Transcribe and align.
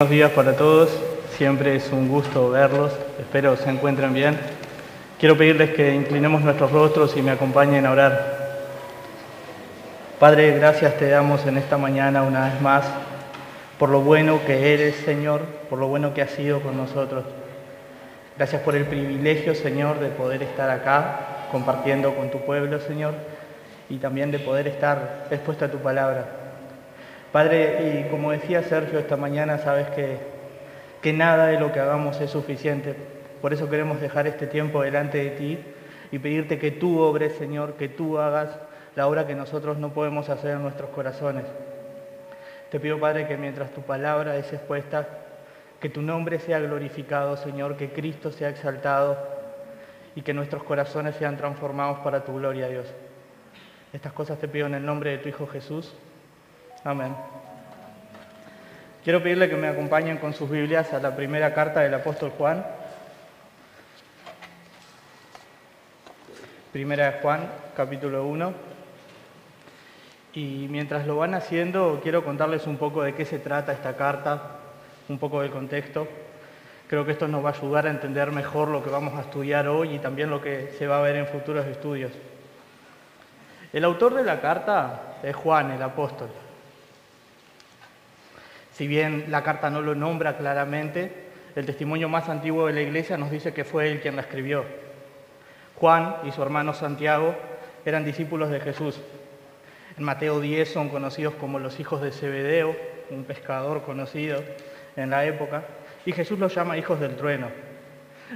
Buenos 0.00 0.14
días 0.14 0.30
para 0.30 0.54
todos, 0.54 0.96
siempre 1.36 1.74
es 1.74 1.90
un 1.90 2.08
gusto 2.08 2.50
verlos, 2.50 2.92
espero 3.18 3.56
se 3.56 3.68
encuentren 3.68 4.14
bien. 4.14 4.38
Quiero 5.18 5.36
pedirles 5.36 5.70
que 5.70 5.92
inclinemos 5.92 6.40
nuestros 6.40 6.70
rostros 6.70 7.16
y 7.16 7.22
me 7.22 7.32
acompañen 7.32 7.84
a 7.84 7.90
orar. 7.90 8.38
Padre, 10.20 10.52
gracias 10.52 10.96
te 10.98 11.08
damos 11.08 11.44
en 11.46 11.58
esta 11.58 11.78
mañana 11.78 12.22
una 12.22 12.44
vez 12.44 12.60
más 12.60 12.84
por 13.80 13.88
lo 13.88 14.00
bueno 14.00 14.38
que 14.46 14.72
eres, 14.72 14.94
Señor, 15.04 15.40
por 15.68 15.80
lo 15.80 15.88
bueno 15.88 16.14
que 16.14 16.22
has 16.22 16.30
sido 16.30 16.60
con 16.60 16.76
nosotros. 16.76 17.24
Gracias 18.36 18.62
por 18.62 18.76
el 18.76 18.84
privilegio, 18.84 19.56
Señor, 19.56 19.98
de 19.98 20.10
poder 20.10 20.44
estar 20.44 20.70
acá 20.70 21.48
compartiendo 21.50 22.14
con 22.14 22.30
tu 22.30 22.38
pueblo, 22.42 22.78
Señor, 22.78 23.14
y 23.88 23.96
también 23.96 24.30
de 24.30 24.38
poder 24.38 24.68
estar 24.68 25.26
expuesto 25.32 25.64
a 25.64 25.68
tu 25.68 25.78
palabra. 25.78 26.47
Padre, 27.32 28.06
y 28.06 28.10
como 28.10 28.32
decía 28.32 28.62
Sergio 28.62 28.98
esta 28.98 29.16
mañana, 29.16 29.58
sabes 29.58 29.88
que, 29.88 30.16
que 31.02 31.12
nada 31.12 31.46
de 31.48 31.60
lo 31.60 31.72
que 31.72 31.80
hagamos 31.80 32.18
es 32.20 32.30
suficiente. 32.30 32.94
Por 33.42 33.52
eso 33.52 33.68
queremos 33.68 34.00
dejar 34.00 34.26
este 34.26 34.46
tiempo 34.46 34.82
delante 34.82 35.18
de 35.18 35.30
ti 35.30 35.58
y 36.10 36.18
pedirte 36.18 36.58
que 36.58 36.70
tú 36.70 36.98
obres, 37.00 37.34
Señor, 37.34 37.74
que 37.74 37.88
tú 37.88 38.18
hagas 38.18 38.58
la 38.96 39.06
obra 39.06 39.26
que 39.26 39.34
nosotros 39.34 39.76
no 39.76 39.92
podemos 39.92 40.30
hacer 40.30 40.52
en 40.52 40.62
nuestros 40.62 40.88
corazones. 40.90 41.44
Te 42.70 42.80
pido, 42.80 42.98
Padre, 42.98 43.26
que 43.28 43.36
mientras 43.36 43.72
tu 43.72 43.82
palabra 43.82 44.36
es 44.36 44.50
expuesta, 44.52 45.06
que 45.80 45.90
tu 45.90 46.00
nombre 46.00 46.38
sea 46.38 46.60
glorificado, 46.60 47.36
Señor, 47.36 47.76
que 47.76 47.90
Cristo 47.90 48.32
sea 48.32 48.48
exaltado 48.48 49.18
y 50.14 50.22
que 50.22 50.34
nuestros 50.34 50.64
corazones 50.64 51.14
sean 51.16 51.36
transformados 51.36 51.98
para 51.98 52.24
tu 52.24 52.34
gloria, 52.34 52.68
Dios. 52.68 52.86
Estas 53.92 54.12
cosas 54.12 54.38
te 54.38 54.48
pido 54.48 54.66
en 54.66 54.74
el 54.74 54.84
nombre 54.84 55.10
de 55.10 55.18
tu 55.18 55.28
Hijo 55.28 55.46
Jesús. 55.46 55.94
Amén. 56.84 57.14
Quiero 59.02 59.20
pedirle 59.20 59.48
que 59.48 59.56
me 59.56 59.66
acompañen 59.66 60.18
con 60.18 60.32
sus 60.32 60.48
Biblias 60.48 60.92
a 60.92 61.00
la 61.00 61.16
primera 61.16 61.52
carta 61.52 61.80
del 61.80 61.92
apóstol 61.92 62.30
Juan. 62.38 62.64
Primera 66.72 67.10
de 67.10 67.20
Juan, 67.20 67.48
capítulo 67.76 68.24
1. 68.26 68.52
Y 70.34 70.68
mientras 70.70 71.04
lo 71.06 71.16
van 71.16 71.34
haciendo, 71.34 71.98
quiero 72.00 72.24
contarles 72.24 72.66
un 72.68 72.76
poco 72.76 73.02
de 73.02 73.14
qué 73.14 73.24
se 73.24 73.40
trata 73.40 73.72
esta 73.72 73.96
carta, 73.96 74.42
un 75.08 75.18
poco 75.18 75.42
del 75.42 75.50
contexto. 75.50 76.06
Creo 76.86 77.04
que 77.04 77.12
esto 77.12 77.26
nos 77.26 77.44
va 77.44 77.50
a 77.50 77.54
ayudar 77.54 77.88
a 77.88 77.90
entender 77.90 78.30
mejor 78.30 78.68
lo 78.68 78.84
que 78.84 78.90
vamos 78.90 79.14
a 79.14 79.22
estudiar 79.22 79.66
hoy 79.66 79.96
y 79.96 79.98
también 79.98 80.30
lo 80.30 80.40
que 80.40 80.72
se 80.78 80.86
va 80.86 80.98
a 80.98 81.02
ver 81.02 81.16
en 81.16 81.26
futuros 81.26 81.66
estudios. 81.66 82.12
El 83.72 83.84
autor 83.84 84.14
de 84.14 84.22
la 84.22 84.40
carta 84.40 85.18
es 85.24 85.34
Juan, 85.34 85.72
el 85.72 85.82
apóstol. 85.82 86.28
Si 88.78 88.86
bien 88.86 89.24
la 89.26 89.42
carta 89.42 89.70
no 89.70 89.82
lo 89.82 89.96
nombra 89.96 90.36
claramente, 90.36 91.10
el 91.56 91.66
testimonio 91.66 92.08
más 92.08 92.28
antiguo 92.28 92.68
de 92.68 92.74
la 92.74 92.80
iglesia 92.80 93.16
nos 93.18 93.28
dice 93.28 93.52
que 93.52 93.64
fue 93.64 93.90
él 93.90 94.00
quien 94.00 94.14
la 94.14 94.22
escribió. 94.22 94.64
Juan 95.74 96.18
y 96.22 96.30
su 96.30 96.40
hermano 96.44 96.72
Santiago 96.72 97.34
eran 97.84 98.04
discípulos 98.04 98.50
de 98.50 98.60
Jesús. 98.60 99.00
En 99.96 100.04
Mateo 100.04 100.38
10 100.38 100.72
son 100.72 100.90
conocidos 100.90 101.34
como 101.34 101.58
los 101.58 101.80
hijos 101.80 102.00
de 102.00 102.12
Zebedeo, 102.12 102.76
un 103.10 103.24
pescador 103.24 103.82
conocido 103.82 104.44
en 104.94 105.10
la 105.10 105.24
época, 105.24 105.64
y 106.06 106.12
Jesús 106.12 106.38
los 106.38 106.54
llama 106.54 106.78
hijos 106.78 107.00
del 107.00 107.16
trueno. 107.16 107.48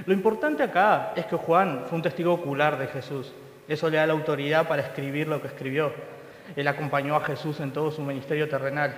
Lo 0.05 0.13
importante 0.13 0.61
acá 0.61 1.13
es 1.15 1.25
que 1.25 1.37
Juan 1.37 1.85
fue 1.87 1.95
un 1.95 2.01
testigo 2.01 2.33
ocular 2.33 2.77
de 2.77 2.87
Jesús. 2.87 3.31
Eso 3.69 3.89
le 3.89 3.95
da 3.95 4.07
la 4.07 4.11
autoridad 4.11 4.67
para 4.67 4.81
escribir 4.81 5.25
lo 5.25 5.41
que 5.41 5.47
escribió. 5.47 5.93
Él 6.53 6.67
acompañó 6.67 7.15
a 7.15 7.23
Jesús 7.23 7.61
en 7.61 7.71
todo 7.71 7.91
su 7.91 8.01
ministerio 8.01 8.49
terrenal. 8.49 8.93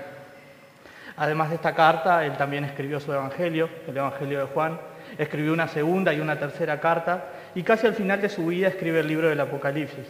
Además 1.17 1.49
de 1.49 1.55
esta 1.55 1.73
carta, 1.73 2.25
él 2.25 2.35
también 2.37 2.65
escribió 2.65 2.99
su 2.99 3.13
Evangelio, 3.13 3.69
el 3.87 3.95
Evangelio 3.95 4.39
de 4.39 4.45
Juan, 4.45 4.79
escribió 5.17 5.53
una 5.53 5.67
segunda 5.67 6.13
y 6.13 6.19
una 6.19 6.37
tercera 6.37 6.79
carta 6.79 7.25
y 7.53 7.63
casi 7.63 7.87
al 7.87 7.93
final 7.93 8.21
de 8.21 8.29
su 8.29 8.47
vida 8.47 8.67
escribe 8.67 8.99
el 8.99 9.07
libro 9.07 9.29
del 9.29 9.39
Apocalipsis. 9.39 10.05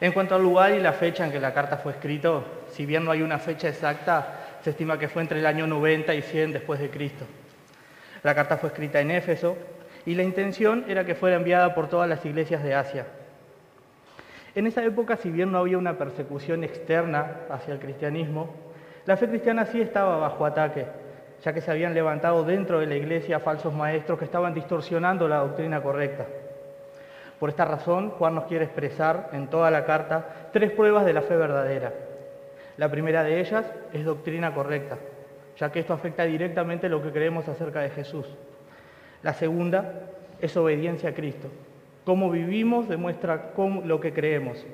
En 0.00 0.12
cuanto 0.12 0.34
al 0.34 0.42
lugar 0.42 0.72
y 0.72 0.80
la 0.80 0.92
fecha 0.92 1.24
en 1.24 1.32
que 1.32 1.40
la 1.40 1.54
carta 1.54 1.78
fue 1.78 1.92
escrita, 1.92 2.42
si 2.70 2.84
bien 2.84 3.04
no 3.04 3.10
hay 3.10 3.22
una 3.22 3.38
fecha 3.38 3.68
exacta, 3.68 4.40
se 4.62 4.70
estima 4.70 4.98
que 4.98 5.08
fue 5.08 5.22
entre 5.22 5.38
el 5.38 5.46
año 5.46 5.66
90 5.66 6.14
y 6.14 6.22
100 6.22 6.52
después 6.52 6.80
de 6.80 6.90
Cristo. 6.90 7.24
La 8.22 8.34
carta 8.34 8.58
fue 8.58 8.70
escrita 8.70 9.00
en 9.00 9.10
Éfeso 9.10 9.56
y 10.04 10.14
la 10.14 10.22
intención 10.22 10.84
era 10.88 11.04
que 11.04 11.14
fuera 11.14 11.36
enviada 11.36 11.74
por 11.74 11.88
todas 11.88 12.08
las 12.08 12.24
iglesias 12.26 12.62
de 12.62 12.74
Asia. 12.74 13.06
En 14.54 14.66
esa 14.66 14.84
época, 14.84 15.16
si 15.16 15.30
bien 15.30 15.50
no 15.50 15.58
había 15.58 15.78
una 15.78 15.98
persecución 15.98 16.64
externa 16.64 17.38
hacia 17.50 17.74
el 17.74 17.80
cristianismo, 17.80 18.54
la 19.06 19.18
fe 19.18 19.28
cristiana 19.28 19.66
sí 19.66 19.82
estaba 19.82 20.16
bajo 20.16 20.46
ataque, 20.46 20.86
ya 21.42 21.52
que 21.52 21.60
se 21.60 21.70
habían 21.70 21.92
levantado 21.92 22.42
dentro 22.42 22.80
de 22.80 22.86
la 22.86 22.94
iglesia 22.94 23.38
falsos 23.38 23.74
maestros 23.74 24.18
que 24.18 24.24
estaban 24.24 24.54
distorsionando 24.54 25.28
la 25.28 25.38
doctrina 25.38 25.82
correcta. 25.82 26.24
Por 27.38 27.50
esta 27.50 27.66
razón, 27.66 28.10
Juan 28.12 28.34
nos 28.34 28.44
quiere 28.44 28.64
expresar 28.64 29.28
en 29.32 29.48
toda 29.48 29.70
la 29.70 29.84
carta 29.84 30.48
tres 30.52 30.70
pruebas 30.70 31.04
de 31.04 31.12
la 31.12 31.20
fe 31.20 31.36
verdadera. 31.36 31.92
La 32.78 32.90
primera 32.90 33.22
de 33.22 33.40
ellas 33.40 33.70
es 33.92 34.06
doctrina 34.06 34.54
correcta, 34.54 34.96
ya 35.58 35.70
que 35.70 35.80
esto 35.80 35.92
afecta 35.92 36.24
directamente 36.24 36.88
lo 36.88 37.02
que 37.02 37.12
creemos 37.12 37.46
acerca 37.46 37.80
de 37.80 37.90
Jesús. 37.90 38.26
La 39.22 39.34
segunda 39.34 40.00
es 40.40 40.56
obediencia 40.56 41.10
a 41.10 41.14
Cristo. 41.14 41.48
Cómo 42.06 42.30
vivimos 42.30 42.88
demuestra 42.88 43.52
lo 43.84 44.00
que 44.00 44.14
creemos. 44.14 44.64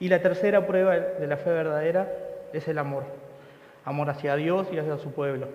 Y 0.00 0.08
la 0.08 0.20
tercera 0.20 0.66
prueba 0.66 0.96
de 0.96 1.26
la 1.28 1.36
fe 1.36 1.50
verdadera 1.50 2.08
es 2.52 2.66
el 2.66 2.78
amor 2.78 3.23
amor 3.84 4.10
hacia 4.10 4.36
Dios 4.36 4.68
y 4.72 4.78
hacia 4.78 4.98
su 4.98 5.12
pueblo. 5.12 5.48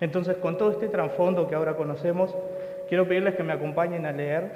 Entonces, 0.00 0.36
con 0.36 0.58
todo 0.58 0.70
este 0.70 0.88
trasfondo 0.88 1.48
que 1.48 1.54
ahora 1.54 1.76
conocemos, 1.76 2.34
quiero 2.88 3.08
pedirles 3.08 3.36
que 3.36 3.42
me 3.42 3.52
acompañen 3.52 4.06
a 4.06 4.12
leer 4.12 4.52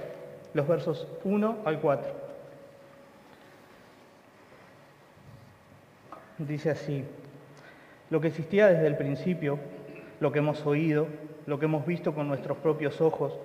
los 0.55 0.67
versos 0.67 1.07
1 1.25 1.59
al 1.65 1.81
4. 1.81 2.29
Dice 6.39 6.71
así, 6.71 7.05
lo 8.11 8.21
que 8.21 8.29
existía 8.29 8.69
desde 8.69 8.87
el 8.87 8.97
principio, 8.97 9.59
lo 10.21 10.33
que 10.33 10.39
hemos 10.39 10.65
oído, 10.67 11.07
lo 11.47 11.59
que 11.59 11.65
hemos 11.65 11.87
visto 11.87 12.15
con 12.15 12.29
nuestros 12.29 12.59
propios 12.59 13.01
ojos, 13.01 13.39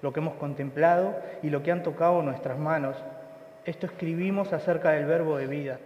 lo 0.00 0.12
que 0.12 0.20
hemos 0.20 0.34
contemplado 0.34 1.16
y 1.42 1.50
lo 1.50 1.62
que 1.62 1.72
han 1.72 1.82
tocado 1.82 2.22
nuestras 2.22 2.58
manos, 2.58 2.96
esto 3.64 3.86
escribimos 3.86 4.52
acerca 4.52 4.92
del 4.92 5.06
verbo 5.06 5.36
de 5.36 5.46
vida. 5.46 5.78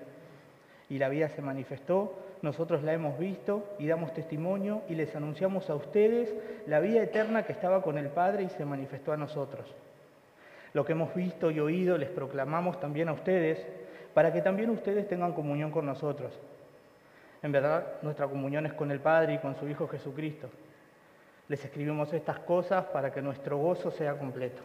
Y 0.88 0.98
la 0.98 1.08
vida 1.08 1.28
se 1.30 1.42
manifestó 1.42 2.21
nosotros 2.42 2.82
la 2.82 2.92
hemos 2.92 3.16
visto 3.18 3.64
y 3.78 3.86
damos 3.86 4.12
testimonio 4.12 4.82
y 4.88 4.96
les 4.96 5.14
anunciamos 5.14 5.70
a 5.70 5.76
ustedes 5.76 6.34
la 6.66 6.80
vida 6.80 7.00
eterna 7.00 7.44
que 7.44 7.52
estaba 7.52 7.82
con 7.82 7.96
el 7.98 8.08
Padre 8.08 8.42
y 8.42 8.48
se 8.48 8.64
manifestó 8.64 9.12
a 9.12 9.16
nosotros. 9.16 9.72
Lo 10.72 10.84
que 10.84 10.92
hemos 10.92 11.14
visto 11.14 11.52
y 11.52 11.60
oído 11.60 11.96
les 11.96 12.08
proclamamos 12.08 12.80
también 12.80 13.08
a 13.08 13.12
ustedes 13.12 13.64
para 14.12 14.32
que 14.32 14.42
también 14.42 14.70
ustedes 14.70 15.08
tengan 15.08 15.34
comunión 15.34 15.70
con 15.70 15.86
nosotros. 15.86 16.32
En 17.44 17.52
verdad, 17.52 18.02
nuestra 18.02 18.26
comunión 18.26 18.66
es 18.66 18.72
con 18.72 18.90
el 18.90 19.00
Padre 19.00 19.34
y 19.34 19.38
con 19.38 19.54
su 19.54 19.68
Hijo 19.68 19.86
Jesucristo. 19.86 20.48
Les 21.46 21.64
escribimos 21.64 22.12
estas 22.12 22.40
cosas 22.40 22.86
para 22.86 23.12
que 23.12 23.22
nuestro 23.22 23.56
gozo 23.56 23.92
sea 23.92 24.18
completo. 24.18 24.62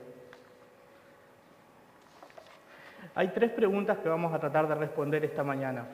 Hay 3.14 3.28
tres 3.30 3.52
preguntas 3.52 4.00
que 4.00 4.10
vamos 4.10 4.34
a 4.34 4.40
tratar 4.40 4.68
de 4.68 4.76
responder 4.76 5.24
esta 5.26 5.44
mañana 5.44 5.86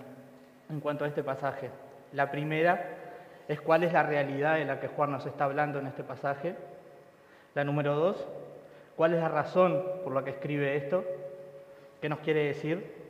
en 0.69 0.79
cuanto 0.79 1.05
a 1.05 1.07
este 1.07 1.23
pasaje. 1.23 1.69
La 2.11 2.31
primera 2.31 2.85
es 3.47 3.59
cuál 3.61 3.83
es 3.83 3.93
la 3.93 4.03
realidad 4.03 4.55
de 4.55 4.65
la 4.65 4.79
que 4.79 4.87
Juan 4.87 5.11
nos 5.11 5.25
está 5.25 5.45
hablando 5.45 5.79
en 5.79 5.87
este 5.87 6.03
pasaje. 6.03 6.55
La 7.55 7.63
número 7.63 7.95
dos, 7.95 8.27
cuál 8.95 9.13
es 9.13 9.21
la 9.21 9.29
razón 9.29 9.83
por 10.03 10.13
la 10.13 10.23
que 10.23 10.31
escribe 10.31 10.75
esto, 10.75 11.03
qué 12.01 12.09
nos 12.09 12.19
quiere 12.19 12.45
decir. 12.45 13.03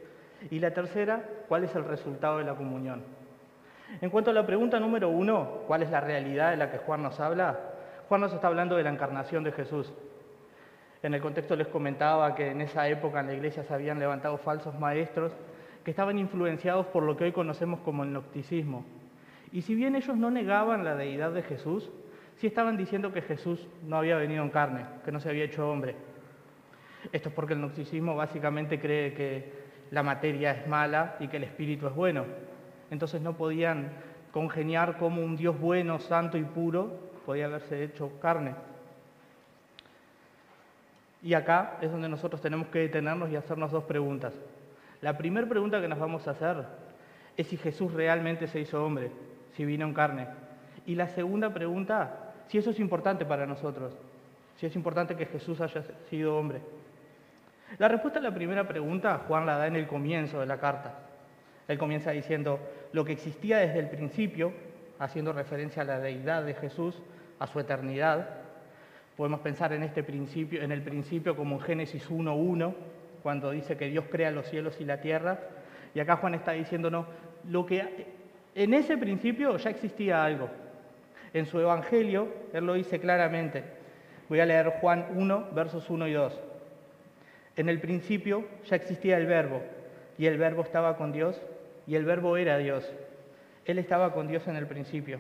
Y 0.50 0.60
la 0.60 0.72
tercera, 0.72 1.24
cuál 1.48 1.64
es 1.64 1.74
el 1.76 1.86
resultado 1.86 2.40
de 2.40 2.44
la 2.44 2.56
comunión. 2.56 3.04
En 4.02 4.10
cuanto 4.10 4.32
a 4.32 4.34
la 4.34 4.46
pregunta 4.46 4.80
número 4.80 5.10
uno, 5.10 5.62
¿cuál 5.68 5.84
es 5.84 5.92
la 5.92 6.02
realidad 6.02 6.52
de 6.52 6.58
la 6.58 6.72
que 6.72 6.80
Juan 6.80 7.04
nos 7.04 7.20
habla? 7.20 7.60
Juan 8.10 8.22
nos 8.22 8.34
está 8.34 8.48
hablando 8.48 8.76
de 8.76 8.84
la 8.84 8.90
encarnación 8.90 9.44
de 9.44 9.52
Jesús. 9.52 9.94
En 11.04 11.14
el 11.14 11.22
contexto 11.22 11.56
les 11.56 11.68
comentaba 11.68 12.34
que 12.34 12.52
en 12.52 12.62
esa 12.62 12.88
época 12.88 13.20
en 13.20 13.28
la 13.28 13.34
iglesia 13.34 13.64
se 13.64 13.74
habían 13.74 14.00
levantado 14.00 14.38
falsos 14.38 14.78
maestros 14.80 15.34
que 15.84 15.92
estaban 15.92 16.18
influenciados 16.18 16.86
por 16.88 17.04
lo 17.04 17.18
que 17.18 17.26
hoy 17.26 17.32
conocemos 17.32 17.80
como 17.82 18.04
el 18.04 18.10
gnosticismo. 18.10 18.86
Y 19.52 19.62
si 19.62 19.76
bien 19.76 19.96
ellos 19.96 20.18
no 20.18 20.32
negaban 20.32 20.84
la 20.84 20.96
deidad 20.96 21.32
de 21.32 21.44
Jesús, 21.44 21.92
sí 22.38 22.48
estaban 22.48 22.78
diciendo 22.78 23.12
que 23.14 23.22
Jesús 23.22 23.68
no 23.86 23.98
había 23.98 24.18
venido 24.18 24.44
en 24.44 24.50
carne, 24.50 24.86
que 25.06 25.12
no 25.12 25.20
se 25.20 25.30
había 25.30 25.44
hecho 25.44 25.70
hombre. 25.70 25.96
Esto 27.12 27.30
es 27.30 27.36
porque 27.36 27.54
el 27.54 27.60
gnosticismo 27.60 28.16
básicamente 28.16 28.80
cree 28.80 29.14
que 29.14 29.52
la 29.92 30.04
materia 30.04 30.52
es 30.52 30.68
mala 30.68 31.18
y 31.20 31.28
que 31.28 31.38
el 31.38 31.44
espíritu 31.44 31.88
es 31.88 31.94
bueno. 31.94 32.26
Entonces 32.90 33.22
no 33.22 33.34
podían 33.34 33.92
congeniar 34.32 34.98
como 34.98 35.22
un 35.22 35.36
Dios 35.36 35.60
bueno, 35.60 36.00
santo 36.00 36.38
y 36.38 36.44
puro 36.44 37.12
podía 37.26 37.46
haberse 37.46 37.84
hecho 37.84 38.20
carne. 38.20 38.56
Y 41.22 41.34
acá 41.36 41.78
es 41.82 41.92
donde 41.92 42.10
nosotros 42.10 42.42
tenemos 42.42 42.68
que 42.68 42.80
detenernos 42.80 43.30
y 43.30 43.36
hacernos 43.36 43.72
dos 43.72 43.84
preguntas. 43.84 44.34
La 45.04 45.18
primera 45.18 45.46
pregunta 45.46 45.82
que 45.82 45.90
nos 45.90 46.00
vamos 46.00 46.26
a 46.30 46.32
hacer 46.32 46.64
es 47.36 47.48
si 47.48 47.58
Jesús 47.58 47.92
realmente 47.92 48.48
se 48.48 48.62
hizo 48.62 48.86
hombre, 48.86 49.12
si 49.52 49.66
vino 49.66 49.86
en 49.86 49.94
carne. 49.94 50.30
Y 50.86 50.96
la 50.96 51.10
segunda 51.10 51.54
pregunta, 51.54 52.32
si 52.48 52.58
eso 52.58 52.70
es 52.70 52.80
importante 52.80 53.26
para 53.26 53.46
nosotros, 53.46 53.98
si 54.56 54.66
es 54.66 54.74
importante 54.78 55.18
que 55.18 55.26
Jesús 55.26 55.60
haya 55.60 55.84
sido 56.10 56.38
hombre. 56.38 56.62
La 57.80 57.90
respuesta 57.90 58.20
a 58.20 58.22
la 58.22 58.34
primera 58.34 58.66
pregunta 58.66 59.26
Juan 59.28 59.46
la 59.46 59.58
da 59.58 59.68
en 59.68 59.76
el 59.76 59.88
comienzo 59.88 60.40
de 60.40 60.46
la 60.46 60.58
carta. 60.58 60.98
Él 61.68 61.78
comienza 61.78 62.12
diciendo, 62.12 62.62
lo 62.94 63.04
que 63.04 63.12
existía 63.12 63.58
desde 63.58 63.80
el 63.80 63.90
principio, 63.90 64.54
haciendo 65.00 65.34
referencia 65.34 65.82
a 65.82 65.86
la 65.86 66.00
deidad 66.00 66.44
de 66.44 66.54
Jesús, 66.54 67.02
a 67.40 67.48
su 67.48 67.60
eternidad. 67.60 68.30
Podemos 69.18 69.42
pensar 69.42 69.74
en 69.74 69.84
este 69.84 70.02
principio, 70.02 70.64
en 70.64 70.72
el 70.72 70.82
principio 70.82 71.36
como 71.36 71.56
en 71.56 71.62
Génesis 71.62 72.10
1.1, 72.10 72.74
cuando 73.24 73.52
dice 73.52 73.78
que 73.78 73.88
Dios 73.88 74.06
crea 74.12 74.30
los 74.30 74.48
cielos 74.48 74.80
y 74.80 74.86
la 74.86 75.00
tierra. 75.00 75.40
Y 75.96 76.00
acá 76.00 76.18
Juan 76.18 76.36
está 76.36 76.52
diciéndonos, 76.52 77.08
lo 77.50 77.66
que 77.66 78.06
en 78.54 78.74
ese 78.74 78.98
principio 78.98 79.58
ya 79.58 79.70
existía 79.70 80.24
algo. 80.24 80.50
En 81.34 81.46
su 81.48 81.60
Evangelio, 81.60 82.28
Él 82.54 82.66
lo 82.66 82.74
dice 82.74 83.00
claramente. 83.00 83.64
Voy 84.30 84.40
a 84.40 84.46
leer 84.46 84.74
Juan 84.82 85.08
1, 85.16 85.50
versos 85.54 85.90
1 85.90 86.08
y 86.08 86.14
2. 86.14 86.40
En 87.56 87.70
el 87.70 87.80
principio 87.80 88.46
ya 88.66 88.76
existía 88.76 89.18
el 89.18 89.26
verbo, 89.26 89.62
y 90.18 90.26
el 90.26 90.38
verbo 90.38 90.62
estaba 90.62 90.98
con 90.98 91.12
Dios, 91.12 91.42
y 91.88 91.96
el 91.96 92.06
verbo 92.06 92.38
era 92.38 92.58
Dios. 92.58 92.92
Él 93.66 93.80
estaba 93.80 94.14
con 94.14 94.28
Dios 94.28 94.48
en 94.48 94.56
el 94.56 94.68
principio. 94.68 95.20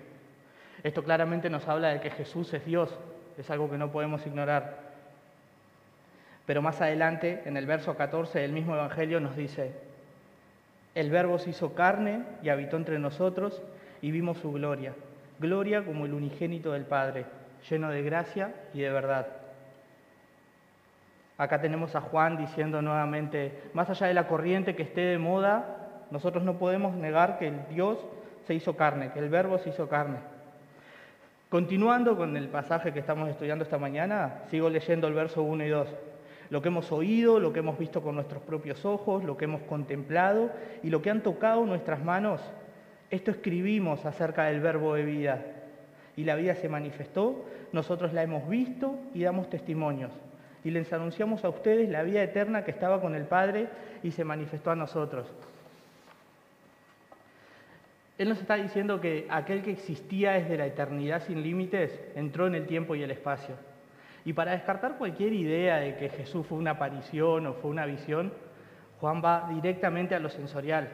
Esto 0.83 1.03
claramente 1.03 1.49
nos 1.49 1.67
habla 1.67 1.89
de 1.89 2.01
que 2.01 2.09
Jesús 2.11 2.53
es 2.53 2.65
Dios, 2.65 2.97
es 3.37 3.49
algo 3.49 3.69
que 3.69 3.77
no 3.77 3.91
podemos 3.91 4.25
ignorar. 4.25 4.92
Pero 6.45 6.61
más 6.61 6.81
adelante, 6.81 7.41
en 7.45 7.55
el 7.55 7.65
verso 7.65 7.95
14 7.95 8.39
del 8.39 8.51
mismo 8.51 8.75
Evangelio, 8.75 9.19
nos 9.19 9.35
dice, 9.35 9.71
el 10.93 11.09
Verbo 11.09 11.39
se 11.39 11.51
hizo 11.51 11.73
carne 11.73 12.23
y 12.41 12.49
habitó 12.49 12.75
entre 12.77 12.99
nosotros 12.99 13.61
y 14.01 14.11
vimos 14.11 14.37
su 14.39 14.51
gloria, 14.51 14.93
gloria 15.39 15.83
como 15.85 16.05
el 16.05 16.13
unigénito 16.13 16.73
del 16.73 16.83
Padre, 16.83 17.25
lleno 17.69 17.89
de 17.89 18.03
gracia 18.03 18.53
y 18.73 18.81
de 18.81 18.91
verdad. 18.91 19.27
Acá 21.37 21.61
tenemos 21.61 21.95
a 21.95 22.01
Juan 22.01 22.37
diciendo 22.37 22.81
nuevamente, 22.81 23.63
más 23.73 23.89
allá 23.89 24.07
de 24.07 24.13
la 24.13 24.27
corriente 24.27 24.75
que 24.75 24.83
esté 24.83 25.01
de 25.01 25.17
moda, 25.17 25.77
nosotros 26.11 26.43
no 26.43 26.59
podemos 26.59 26.93
negar 26.93 27.39
que 27.39 27.47
el 27.47 27.67
Dios 27.69 27.97
se 28.45 28.53
hizo 28.53 28.75
carne, 28.75 29.11
que 29.13 29.19
el 29.19 29.29
Verbo 29.29 29.57
se 29.57 29.69
hizo 29.69 29.87
carne. 29.87 30.17
Continuando 31.49 32.17
con 32.17 32.35
el 32.35 32.49
pasaje 32.49 32.91
que 32.91 32.99
estamos 32.99 33.29
estudiando 33.29 33.63
esta 33.63 33.77
mañana, 33.77 34.41
sigo 34.49 34.69
leyendo 34.69 35.07
el 35.07 35.13
verso 35.13 35.41
1 35.41 35.63
y 35.63 35.69
2 35.69 35.87
lo 36.49 36.61
que 36.61 36.67
hemos 36.67 36.91
oído, 36.91 37.39
lo 37.39 37.53
que 37.53 37.59
hemos 37.59 37.77
visto 37.77 38.01
con 38.01 38.15
nuestros 38.15 38.43
propios 38.43 38.85
ojos, 38.85 39.23
lo 39.23 39.37
que 39.37 39.45
hemos 39.45 39.61
contemplado 39.63 40.51
y 40.83 40.89
lo 40.89 41.01
que 41.01 41.09
han 41.09 41.21
tocado 41.21 41.65
nuestras 41.65 42.03
manos, 42.03 42.41
esto 43.09 43.31
escribimos 43.31 44.05
acerca 44.05 44.45
del 44.45 44.59
verbo 44.59 44.95
de 44.95 45.03
vida. 45.03 45.45
Y 46.15 46.25
la 46.25 46.35
vida 46.35 46.55
se 46.55 46.69
manifestó, 46.69 47.45
nosotros 47.71 48.13
la 48.13 48.23
hemos 48.23 48.47
visto 48.47 48.95
y 49.13 49.23
damos 49.23 49.49
testimonios. 49.49 50.11
Y 50.63 50.71
les 50.71 50.91
anunciamos 50.93 51.43
a 51.43 51.49
ustedes 51.49 51.89
la 51.89 52.03
vida 52.03 52.23
eterna 52.23 52.63
que 52.63 52.71
estaba 52.71 53.01
con 53.01 53.15
el 53.15 53.25
Padre 53.25 53.67
y 54.01 54.11
se 54.11 54.23
manifestó 54.23 54.71
a 54.71 54.75
nosotros. 54.75 55.27
Él 58.17 58.29
nos 58.29 58.39
está 58.39 58.55
diciendo 58.55 59.01
que 59.01 59.25
aquel 59.29 59.63
que 59.63 59.71
existía 59.71 60.33
desde 60.33 60.57
la 60.57 60.67
eternidad 60.67 61.23
sin 61.23 61.41
límites 61.41 61.99
entró 62.15 62.47
en 62.47 62.55
el 62.55 62.67
tiempo 62.67 62.95
y 62.95 63.03
el 63.03 63.11
espacio. 63.11 63.55
Y 64.25 64.33
para 64.33 64.51
descartar 64.51 64.97
cualquier 64.97 65.33
idea 65.33 65.77
de 65.77 65.95
que 65.97 66.09
Jesús 66.09 66.45
fue 66.47 66.57
una 66.57 66.71
aparición 66.71 67.47
o 67.47 67.53
fue 67.53 67.71
una 67.71 67.85
visión, 67.85 68.31
Juan 68.99 69.21
va 69.23 69.49
directamente 69.53 70.15
a 70.15 70.19
lo 70.19 70.29
sensorial. 70.29 70.89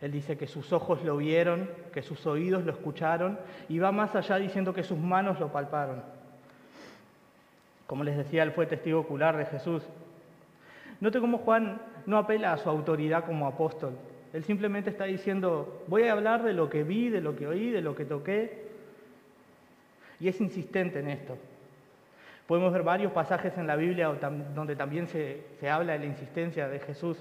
Él 0.00 0.12
dice 0.12 0.38
que 0.38 0.46
sus 0.46 0.72
ojos 0.72 1.02
lo 1.04 1.16
vieron, 1.16 1.68
que 1.92 2.02
sus 2.02 2.26
oídos 2.26 2.64
lo 2.64 2.72
escucharon 2.72 3.38
y 3.68 3.78
va 3.78 3.92
más 3.92 4.14
allá 4.14 4.36
diciendo 4.36 4.72
que 4.72 4.82
sus 4.82 4.98
manos 4.98 5.38
lo 5.40 5.52
palparon. 5.52 6.02
Como 7.86 8.04
les 8.04 8.16
decía, 8.16 8.44
él 8.44 8.52
fue 8.52 8.66
testigo 8.66 9.00
ocular 9.00 9.36
de 9.36 9.46
Jesús. 9.46 9.82
Note 11.00 11.20
cómo 11.20 11.38
Juan 11.38 11.80
no 12.06 12.18
apela 12.18 12.52
a 12.52 12.58
su 12.58 12.68
autoridad 12.70 13.24
como 13.24 13.46
apóstol. 13.46 13.94
Él 14.32 14.44
simplemente 14.44 14.90
está 14.90 15.04
diciendo, 15.04 15.82
voy 15.88 16.04
a 16.04 16.12
hablar 16.12 16.44
de 16.44 16.52
lo 16.52 16.70
que 16.70 16.84
vi, 16.84 17.08
de 17.08 17.20
lo 17.20 17.34
que 17.34 17.48
oí, 17.48 17.70
de 17.70 17.82
lo 17.82 17.96
que 17.96 18.04
toqué. 18.04 18.68
Y 20.20 20.28
es 20.28 20.40
insistente 20.40 21.00
en 21.00 21.08
esto. 21.08 21.36
Podemos 22.50 22.72
ver 22.72 22.82
varios 22.82 23.12
pasajes 23.12 23.56
en 23.58 23.68
la 23.68 23.76
Biblia 23.76 24.08
donde 24.08 24.74
también 24.74 25.06
se, 25.06 25.44
habla 25.70 25.92
de 25.92 26.00
la 26.00 26.06
insistencia 26.06 26.66
de 26.66 26.80
Jesús. 26.80 27.16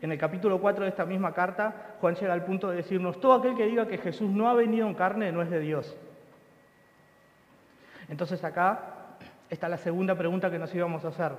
En 0.00 0.12
el 0.12 0.16
capítulo 0.16 0.60
4 0.60 0.84
de 0.84 0.90
esta 0.90 1.04
misma 1.04 1.34
carta, 1.34 1.96
Juan 2.00 2.14
llega 2.14 2.32
al 2.32 2.44
punto 2.44 2.70
de 2.70 2.76
decirnos, 2.76 3.18
todo 3.18 3.34
aquel 3.34 3.56
que 3.56 3.66
diga 3.66 3.88
que 3.88 3.98
Jesús 3.98 4.30
no 4.30 4.48
ha 4.48 4.54
venido 4.54 4.86
en 4.86 4.94
carne 4.94 5.32
no 5.32 5.42
es 5.42 5.50
de 5.50 5.58
Dios. 5.58 5.96
Entonces 8.08 8.44
acá 8.44 9.16
está 9.50 9.68
la 9.68 9.76
segunda 9.76 10.14
pregunta 10.14 10.52
que 10.52 10.60
nos 10.60 10.72
íbamos 10.72 11.04
a 11.04 11.08
hacer. 11.08 11.32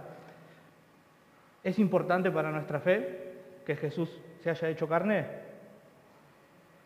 ¿Es 1.63 1.79
importante 1.79 2.29
para 2.31 2.51
nuestra 2.51 2.81
fe 2.81 3.31
que 3.65 3.77
Jesús 3.77 4.09
se 4.44 4.50
haya 4.50 4.67
hecho 4.67 4.89
carne? 4.89 5.25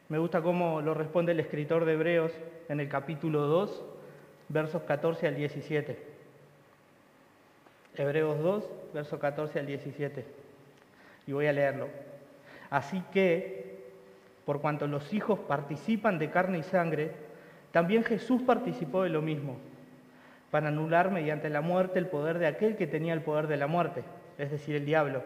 Me 0.10 0.20
gusta 0.20 0.44
cómo 0.44 0.80
lo 0.80 0.94
responde 0.94 1.32
el 1.32 1.40
escritor 1.40 1.86
de 1.86 1.94
Hebreos 1.94 2.32
en 2.68 2.80
el 2.80 2.88
capítulo 2.88 3.48
2, 3.48 3.84
versos 4.50 4.84
14 4.84 5.28
al 5.28 5.36
17. 5.36 6.19
Hebreos 8.00 8.40
2, 8.40 8.70
verso 8.94 9.20
14 9.20 9.60
al 9.60 9.66
17. 9.66 10.24
Y 11.28 11.34
voy 11.34 11.48
a 11.48 11.52
leerlo. 11.52 11.90
Así 12.70 13.04
que, 13.12 13.92
por 14.46 14.62
cuanto 14.62 14.88
los 14.88 15.14
hijos 15.14 15.38
participan 15.38 16.18
de 16.18 16.30
carne 16.30 16.60
y 16.60 16.64
sangre, 16.64 17.12
también 17.74 18.06
Jesús 18.06 18.42
participó 18.42 19.04
de 19.04 19.10
lo 19.10 19.22
mismo, 19.22 19.58
para 20.50 20.70
anular 20.70 21.12
mediante 21.12 21.50
la 21.50 21.60
muerte 21.60 22.00
el 22.00 22.08
poder 22.08 22.40
de 22.40 22.48
aquel 22.48 22.78
que 22.78 22.88
tenía 22.88 23.12
el 23.12 23.22
poder 23.22 23.48
de 23.48 23.58
la 23.58 23.68
muerte, 23.68 24.06
es 24.38 24.50
decir, 24.50 24.78
el 24.78 24.86
diablo, 24.86 25.22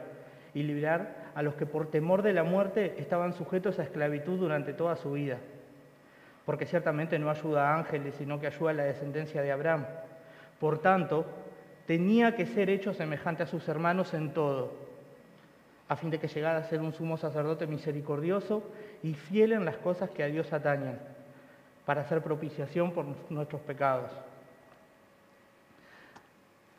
y 0.55 0.63
librar 0.63 1.31
a 1.35 1.43
los 1.43 1.53
que 1.53 1.67
por 1.67 1.91
temor 1.91 2.23
de 2.23 2.33
la 2.33 2.43
muerte 2.43 2.95
estaban 2.97 3.33
sujetos 3.33 3.77
a 3.77 3.83
esclavitud 3.83 4.39
durante 4.39 4.73
toda 4.73 4.95
su 4.95 5.11
vida. 5.11 5.37
Porque 6.43 6.65
ciertamente 6.65 7.19
no 7.19 7.29
ayuda 7.29 7.69
a 7.69 7.77
ángeles, 7.77 8.15
sino 8.15 8.39
que 8.39 8.47
ayuda 8.47 8.71
a 8.71 8.73
la 8.73 8.83
descendencia 8.85 9.43
de 9.43 9.51
Abraham. 9.51 9.85
Por 10.59 10.79
tanto, 10.79 11.25
tenía 11.87 12.35
que 12.35 12.45
ser 12.45 12.69
hecho 12.69 12.93
semejante 12.93 13.43
a 13.43 13.47
sus 13.47 13.67
hermanos 13.67 14.13
en 14.13 14.33
todo, 14.33 14.73
a 15.87 15.95
fin 15.95 16.09
de 16.09 16.19
que 16.19 16.27
llegara 16.27 16.59
a 16.59 16.63
ser 16.63 16.81
un 16.81 16.93
sumo 16.93 17.17
sacerdote 17.17 17.67
misericordioso 17.67 18.63
y 19.01 19.13
fiel 19.13 19.53
en 19.53 19.65
las 19.65 19.77
cosas 19.77 20.09
que 20.09 20.23
a 20.23 20.27
Dios 20.27 20.51
atañan, 20.53 20.99
para 21.85 22.01
hacer 22.01 22.21
propiciación 22.21 22.91
por 22.91 23.05
nuestros 23.29 23.61
pecados. 23.61 24.11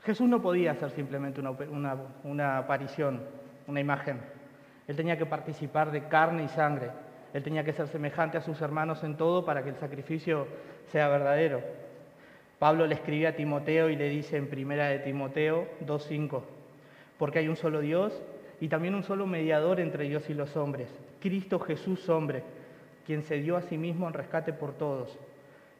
Jesús 0.04 0.28
no 0.28 0.42
podía 0.42 0.72
hacer 0.72 0.90
simplemente 0.90 1.40
una, 1.40 1.96
una 2.24 2.58
aparición, 2.58 3.22
una 3.66 3.80
imagen. 3.80 4.20
Él 4.86 4.96
tenía 4.96 5.16
que 5.16 5.24
participar 5.24 5.90
de 5.90 6.08
carne 6.08 6.44
y 6.44 6.48
sangre. 6.48 6.90
Él 7.32 7.42
tenía 7.42 7.64
que 7.64 7.72
ser 7.72 7.88
semejante 7.88 8.36
a 8.36 8.42
sus 8.42 8.60
hermanos 8.60 9.02
en 9.02 9.16
todo 9.16 9.44
para 9.44 9.62
que 9.62 9.70
el 9.70 9.76
sacrificio 9.76 10.46
sea 10.92 11.08
verdadero. 11.08 11.62
Pablo 12.64 12.86
le 12.86 12.94
escribe 12.94 13.26
a 13.26 13.36
Timoteo 13.36 13.90
y 13.90 13.96
le 13.96 14.08
dice 14.08 14.38
en 14.38 14.48
primera 14.48 14.88
de 14.88 14.98
Timoteo 15.00 15.68
2.5, 15.84 16.40
porque 17.18 17.40
hay 17.40 17.48
un 17.48 17.56
solo 17.56 17.80
Dios 17.80 18.22
y 18.58 18.68
también 18.68 18.94
un 18.94 19.02
solo 19.02 19.26
mediador 19.26 19.80
entre 19.80 20.04
Dios 20.04 20.30
y 20.30 20.32
los 20.32 20.56
hombres, 20.56 20.88
Cristo 21.20 21.60
Jesús 21.60 22.08
hombre, 22.08 22.42
quien 23.04 23.22
se 23.22 23.34
dio 23.34 23.58
a 23.58 23.60
sí 23.60 23.76
mismo 23.76 24.08
en 24.08 24.14
rescate 24.14 24.54
por 24.54 24.72
todos, 24.78 25.14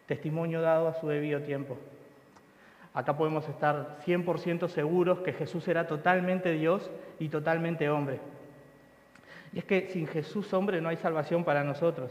testimonio 0.05 0.61
dado 0.61 0.87
a 0.87 1.01
su 1.01 1.09
debido 1.09 1.41
tiempo. 1.41 1.79
Acá 2.93 3.17
podemos 3.17 3.49
estar 3.49 4.01
100% 4.05 4.69
seguros 4.69 5.21
que 5.21 5.33
Jesús 5.33 5.67
era 5.69 5.87
totalmente 5.87 6.53
Dios 6.53 6.91
y 7.19 7.31
totalmente 7.31 7.89
hombre. 7.89 8.19
Y 9.55 9.61
es 9.61 9.65
que 9.65 9.89
sin 9.89 10.07
Jesús 10.07 10.53
hombre 10.53 10.83
no 10.83 10.91
hay 10.91 10.99
salvación 10.99 11.45
para 11.45 11.65
nosotros. 11.65 12.11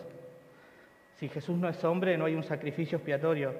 Si 1.17 1.29
Jesús 1.29 1.59
no 1.59 1.69
es 1.69 1.83
hombre, 1.83 2.17
no 2.17 2.25
hay 2.25 2.33
un 2.33 2.43
sacrificio 2.43 2.97
expiatorio. 2.97 3.53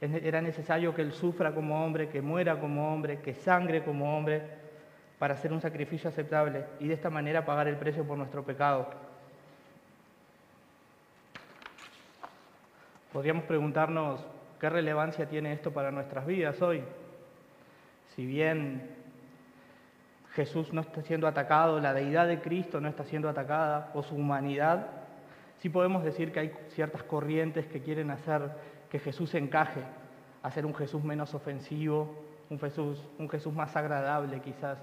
Era 0.00 0.40
necesario 0.40 0.94
que 0.94 1.02
Él 1.02 1.12
sufra 1.12 1.52
como 1.52 1.84
hombre, 1.84 2.08
que 2.08 2.22
muera 2.22 2.60
como 2.60 2.92
hombre, 2.92 3.18
que 3.20 3.34
sangre 3.34 3.82
como 3.82 4.16
hombre, 4.16 4.42
para 5.18 5.34
hacer 5.34 5.52
un 5.52 5.60
sacrificio 5.60 6.08
aceptable 6.08 6.64
y 6.78 6.86
de 6.86 6.94
esta 6.94 7.10
manera 7.10 7.44
pagar 7.44 7.66
el 7.66 7.76
precio 7.76 8.04
por 8.04 8.16
nuestro 8.16 8.44
pecado. 8.44 8.88
Podríamos 13.12 13.44
preguntarnos 13.44 14.24
qué 14.60 14.68
relevancia 14.68 15.26
tiene 15.26 15.52
esto 15.52 15.72
para 15.72 15.90
nuestras 15.90 16.26
vidas 16.26 16.62
hoy. 16.62 16.84
Si 18.14 18.24
bien 18.24 18.90
Jesús 20.34 20.72
no 20.72 20.82
está 20.82 21.02
siendo 21.02 21.26
atacado, 21.26 21.80
la 21.80 21.94
deidad 21.94 22.28
de 22.28 22.40
Cristo 22.40 22.80
no 22.80 22.88
está 22.88 23.02
siendo 23.02 23.28
atacada, 23.28 23.90
o 23.94 24.04
su 24.04 24.14
humanidad, 24.14 24.86
sí 25.58 25.68
podemos 25.68 26.04
decir 26.04 26.30
que 26.30 26.40
hay 26.40 26.52
ciertas 26.68 27.02
corrientes 27.02 27.66
que 27.66 27.82
quieren 27.82 28.10
hacer 28.12 28.50
que 28.90 28.98
Jesús 28.98 29.34
encaje 29.34 29.82
a 30.42 30.50
ser 30.50 30.66
un 30.66 30.74
Jesús 30.74 31.02
menos 31.02 31.34
ofensivo, 31.34 32.24
un 32.50 32.58
Jesús, 32.58 33.02
un 33.18 33.28
Jesús 33.28 33.52
más 33.52 33.76
agradable 33.76 34.40
quizás. 34.40 34.78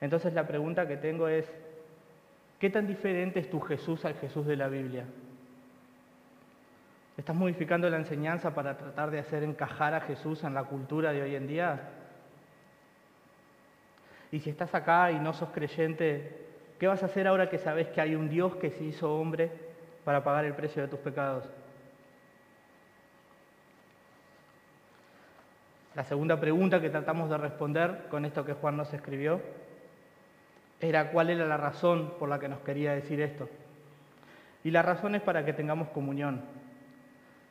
Entonces 0.00 0.32
la 0.34 0.46
pregunta 0.46 0.86
que 0.86 0.96
tengo 0.96 1.28
es, 1.28 1.50
¿qué 2.58 2.70
tan 2.70 2.86
diferente 2.86 3.40
es 3.40 3.50
tu 3.50 3.60
Jesús 3.60 4.04
al 4.04 4.14
Jesús 4.14 4.46
de 4.46 4.56
la 4.56 4.68
Biblia? 4.68 5.04
¿Estás 7.16 7.34
modificando 7.34 7.88
la 7.88 7.96
enseñanza 7.96 8.54
para 8.54 8.76
tratar 8.76 9.10
de 9.10 9.18
hacer 9.18 9.42
encajar 9.42 9.94
a 9.94 10.02
Jesús 10.02 10.44
en 10.44 10.52
la 10.52 10.64
cultura 10.64 11.12
de 11.12 11.22
hoy 11.22 11.34
en 11.34 11.46
día? 11.46 11.88
Y 14.30 14.40
si 14.40 14.50
estás 14.50 14.74
acá 14.74 15.10
y 15.10 15.18
no 15.18 15.32
sos 15.32 15.48
creyente, 15.50 16.46
¿qué 16.78 16.86
vas 16.86 17.02
a 17.02 17.06
hacer 17.06 17.26
ahora 17.26 17.48
que 17.48 17.58
sabes 17.58 17.88
que 17.88 18.02
hay 18.02 18.14
un 18.14 18.28
Dios 18.28 18.56
que 18.56 18.70
se 18.70 18.84
hizo 18.84 19.18
hombre 19.18 19.50
para 20.04 20.22
pagar 20.22 20.44
el 20.44 20.54
precio 20.54 20.82
de 20.82 20.88
tus 20.88 20.98
pecados? 20.98 21.48
La 25.96 26.04
segunda 26.04 26.38
pregunta 26.38 26.78
que 26.78 26.90
tratamos 26.90 27.30
de 27.30 27.38
responder 27.38 28.08
con 28.10 28.26
esto 28.26 28.44
que 28.44 28.52
Juan 28.52 28.76
nos 28.76 28.92
escribió 28.92 29.40
era 30.78 31.10
cuál 31.10 31.30
era 31.30 31.46
la 31.46 31.56
razón 31.56 32.12
por 32.18 32.28
la 32.28 32.38
que 32.38 32.50
nos 32.50 32.60
quería 32.60 32.92
decir 32.92 33.18
esto. 33.22 33.48
Y 34.62 34.72
la 34.72 34.82
razón 34.82 35.14
es 35.14 35.22
para 35.22 35.46
que 35.46 35.54
tengamos 35.54 35.88
comunión 35.88 36.42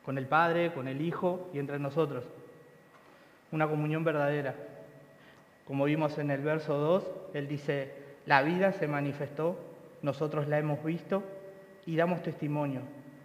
con 0.04 0.16
el 0.16 0.28
Padre, 0.28 0.72
con 0.72 0.86
el 0.86 1.00
Hijo 1.00 1.50
y 1.52 1.58
entre 1.58 1.80
nosotros. 1.80 2.22
Una 3.50 3.66
comunión 3.66 4.04
verdadera. 4.04 4.54
Como 5.66 5.84
vimos 5.86 6.16
en 6.18 6.30
el 6.30 6.42
verso 6.42 6.78
2, 6.78 7.04
Él 7.34 7.48
dice, 7.48 7.94
la 8.26 8.42
vida 8.42 8.70
se 8.70 8.86
manifestó, 8.86 9.58
nosotros 10.02 10.46
la 10.46 10.60
hemos 10.60 10.84
visto 10.84 11.24
y 11.84 11.96
damos 11.96 12.22
testimonio 12.22 12.82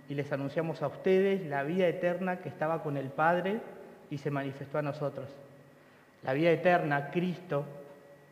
y 0.09 0.15
les 0.15 0.31
anunciamos 0.31 0.81
a 0.81 0.87
ustedes 0.87 1.45
la 1.45 1.61
vida 1.61 1.87
eterna 1.87 2.39
que 2.39 2.49
estaba 2.49 2.81
con 2.81 2.97
el 2.97 3.09
Padre 3.09 3.61
y 4.11 4.19
se 4.19 4.29
manifestó 4.29 4.77
a 4.77 4.83
nosotros. 4.83 5.27
La 6.21 6.33
vida 6.33 6.51
eterna, 6.51 7.09
Cristo, 7.09 7.65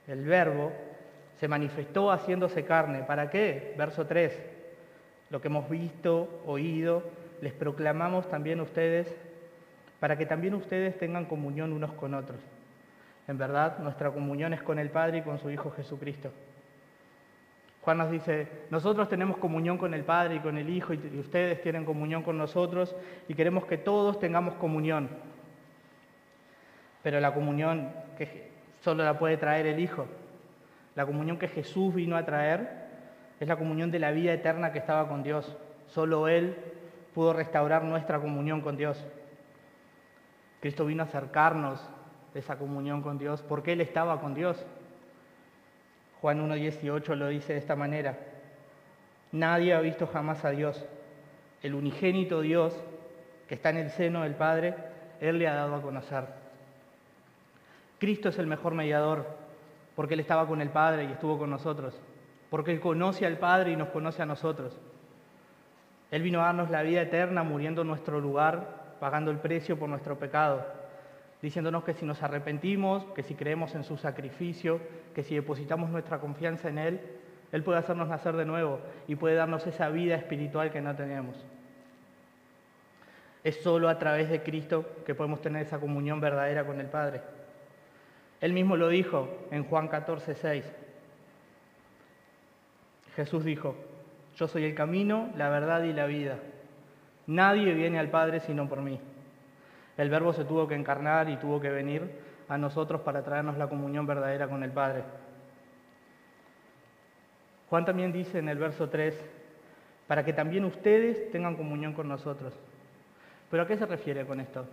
el 0.08 0.24
Verbo, 0.26 0.72
se 1.40 1.48
manifestó 1.48 2.12
haciéndose 2.12 2.66
carne. 2.66 3.04
¿Para 3.04 3.32
qué? 3.32 3.74
Verso 3.78 4.06
3. 4.06 4.40
Lo 5.32 5.42
que 5.42 5.48
hemos 5.48 5.68
visto, 5.70 6.42
oído, 6.46 7.04
les 7.42 7.54
proclamamos 7.54 8.30
también 8.30 8.60
a 8.60 8.64
ustedes, 8.64 9.16
para 10.00 10.18
que 10.18 10.26
también 10.26 10.54
ustedes 10.54 10.98
tengan 11.00 11.26
comunión 11.26 11.74
unos 11.74 11.94
con 11.94 12.14
otros. 12.14 12.40
En 13.28 13.38
verdad, 13.38 13.80
nuestra 13.80 14.12
comunión 14.12 14.54
es 14.54 14.62
con 14.62 14.80
el 14.80 14.90
Padre 14.90 15.20
y 15.20 15.22
con 15.22 15.40
su 15.40 15.50
Hijo 15.50 15.72
Jesucristo. 15.72 16.32
Juan 17.82 17.98
nos 17.98 18.12
dice, 18.12 18.48
nosotros 18.70 19.08
tenemos 19.08 19.38
comunión 19.38 19.78
con 19.78 19.94
el 19.94 20.04
Padre 20.04 20.36
y 20.36 20.40
con 20.40 20.58
el 20.58 20.70
Hijo 20.70 20.94
y 20.94 21.20
ustedes 21.20 21.62
tienen 21.62 21.86
comunión 21.86 22.24
con 22.24 22.38
nosotros 22.38 22.96
y 23.28 23.34
queremos 23.34 23.66
que 23.66 23.78
todos 23.78 24.20
tengamos 24.20 24.56
comunión. 24.56 25.10
Pero 27.04 27.20
la 27.20 27.34
comunión 27.34 27.92
que 28.18 28.50
solo 28.82 29.04
la 29.04 29.18
puede 29.18 29.38
traer 29.38 29.66
el 29.68 29.80
Hijo, 29.80 30.08
la 30.96 31.06
comunión 31.06 31.38
que 31.38 31.48
Jesús 31.48 31.94
vino 31.94 32.18
a 32.18 32.26
traer, 32.26 32.88
es 33.40 33.48
la 33.48 33.56
comunión 33.56 33.90
de 33.92 34.00
la 34.00 34.12
vida 34.12 34.34
eterna 34.34 34.72
que 34.72 34.80
estaba 34.80 35.08
con 35.08 35.24
Dios. 35.24 35.56
Solo 35.88 36.28
Él 36.28 36.58
pudo 37.14 37.34
restaurar 37.34 37.84
nuestra 37.84 38.20
comunión 38.20 38.62
con 38.62 38.76
Dios. 38.76 39.04
Cristo 40.60 40.86
vino 40.86 41.04
a 41.04 41.06
acercarnos 41.06 41.82
de 42.34 42.42
esa 42.42 42.58
comunión 42.58 43.02
con 43.02 43.18
Dios 43.18 43.42
porque 43.42 43.74
Él 43.74 43.82
estaba 43.82 44.20
con 44.20 44.34
Dios. 44.34 44.66
Juan 46.22 46.50
1.18 46.50 47.16
lo 47.16 47.28
dice 47.30 47.54
de 47.54 47.60
esta 47.60 47.76
manera. 47.76 48.18
Nadie 49.32 49.74
ha 49.74 49.80
visto 49.80 50.06
jamás 50.08 50.44
a 50.44 50.50
Dios. 50.50 50.86
El 51.62 51.76
unigénito 51.76 52.42
Dios 52.42 52.78
que 53.48 53.56
está 53.56 53.70
en 53.70 53.78
el 53.78 53.90
seno 53.90 54.24
del 54.24 54.36
Padre, 54.36 54.76
Él 55.22 55.40
le 55.40 55.48
ha 55.48 55.56
dado 55.56 55.76
a 55.76 55.82
conocer. 55.82 56.39
Cristo 58.00 58.30
es 58.30 58.40
el 58.40 58.48
mejor 58.48 58.74
mediador 58.74 59.28
porque 59.96 60.16
Él 60.16 60.22
estaba 60.22 60.48
con 60.48 60.62
el 60.62 60.70
Padre 60.70 61.04
y 61.06 61.12
estuvo 61.12 61.38
con 61.38 61.50
nosotros, 61.50 62.00
porque 62.50 62.72
Él 62.72 62.80
conoce 62.80 63.26
al 63.26 63.38
Padre 63.38 63.72
y 63.72 63.76
nos 63.76 63.90
conoce 63.90 64.22
a 64.22 64.26
nosotros. 64.26 64.80
Él 66.10 66.24
vino 66.24 66.42
a 66.42 66.46
darnos 66.46 66.70
la 66.70 66.82
vida 66.82 67.02
eterna 67.02 67.44
muriendo 67.44 67.82
en 67.82 67.88
nuestro 67.88 68.20
lugar, 68.20 68.96
pagando 69.00 69.30
el 69.30 69.38
precio 69.38 69.78
por 69.78 69.90
nuestro 69.90 70.18
pecado 70.18 70.66
diciéndonos 71.42 71.84
que 71.84 71.94
si 71.94 72.06
nos 72.06 72.22
arrepentimos, 72.22 73.06
que 73.16 73.24
si 73.24 73.36
creemos 73.36 73.74
en 73.76 73.84
su 73.84 73.98
sacrificio, 73.98 74.80
que 75.14 75.24
si 75.24 75.36
depositamos 75.36 75.90
nuestra 75.90 76.20
confianza 76.20 76.70
en 76.70 76.78
Él, 76.78 77.02
Él 77.52 77.64
puede 77.64 77.80
hacernos 77.80 78.10
nacer 78.10 78.36
de 78.36 78.46
nuevo 78.46 78.80
y 79.08 79.16
puede 79.16 79.36
darnos 79.36 79.66
esa 79.66 79.90
vida 79.90 80.16
espiritual 80.16 80.72
que 80.72 80.82
no 80.82 80.96
tenemos. 80.96 81.38
Es 83.44 83.62
solo 83.62 83.88
a 83.88 83.98
través 83.98 84.30
de 84.30 84.44
Cristo 84.44 84.86
que 85.06 85.16
podemos 85.16 85.42
tener 85.42 85.66
esa 85.66 85.80
comunión 85.80 86.20
verdadera 86.20 86.66
con 86.66 86.80
el 86.82 86.88
Padre. 86.88 87.22
Él 88.42 88.54
mismo 88.54 88.78
lo 88.78 88.88
dijo 88.88 89.28
en 89.52 89.64
Juan 89.64 89.88
14, 89.88 90.36
6. 90.36 90.66
Jesús 93.16 93.44
dijo, 93.44 93.76
yo 94.38 94.48
soy 94.48 94.64
el 94.64 94.76
camino, 94.76 95.30
la 95.36 95.50
verdad 95.50 95.84
y 95.84 95.92
la 95.92 96.06
vida. 96.06 96.38
Nadie 97.28 97.74
viene 97.74 98.00
al 98.00 98.10
Padre 98.10 98.40
sino 98.40 98.70
por 98.70 98.82
mí. 98.82 99.00
El 99.98 100.10
Verbo 100.10 100.32
se 100.32 100.46
tuvo 100.46 100.68
que 100.68 100.76
encarnar 100.76 101.30
y 101.30 101.36
tuvo 101.36 101.60
que 101.60 101.70
venir 101.70 102.10
a 102.48 102.58
nosotros 102.58 103.02
para 103.02 103.24
traernos 103.24 103.58
la 103.58 103.68
comunión 103.68 104.08
verdadera 104.08 104.48
con 104.48 104.64
el 104.64 104.72
Padre. 104.72 105.04
Juan 107.70 107.86
también 107.86 108.12
dice 108.14 108.40
en 108.40 108.50
el 108.50 108.58
verso 108.58 108.90
3, 108.90 109.14
para 110.08 110.24
que 110.24 110.34
también 110.34 110.66
ustedes 110.66 111.30
tengan 111.32 111.56
comunión 111.56 111.94
con 111.94 112.08
nosotros. 112.08 112.54
¿Pero 113.52 113.64
a 113.64 113.68
qué 113.68 113.78
se 113.78 113.86
refiere 113.86 114.26
con 114.26 114.40
esto? 114.40 114.66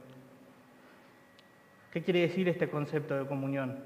¿Qué 1.96 2.02
quiere 2.02 2.20
decir 2.20 2.46
este 2.46 2.68
concepto 2.68 3.16
de 3.16 3.24
comunión? 3.24 3.78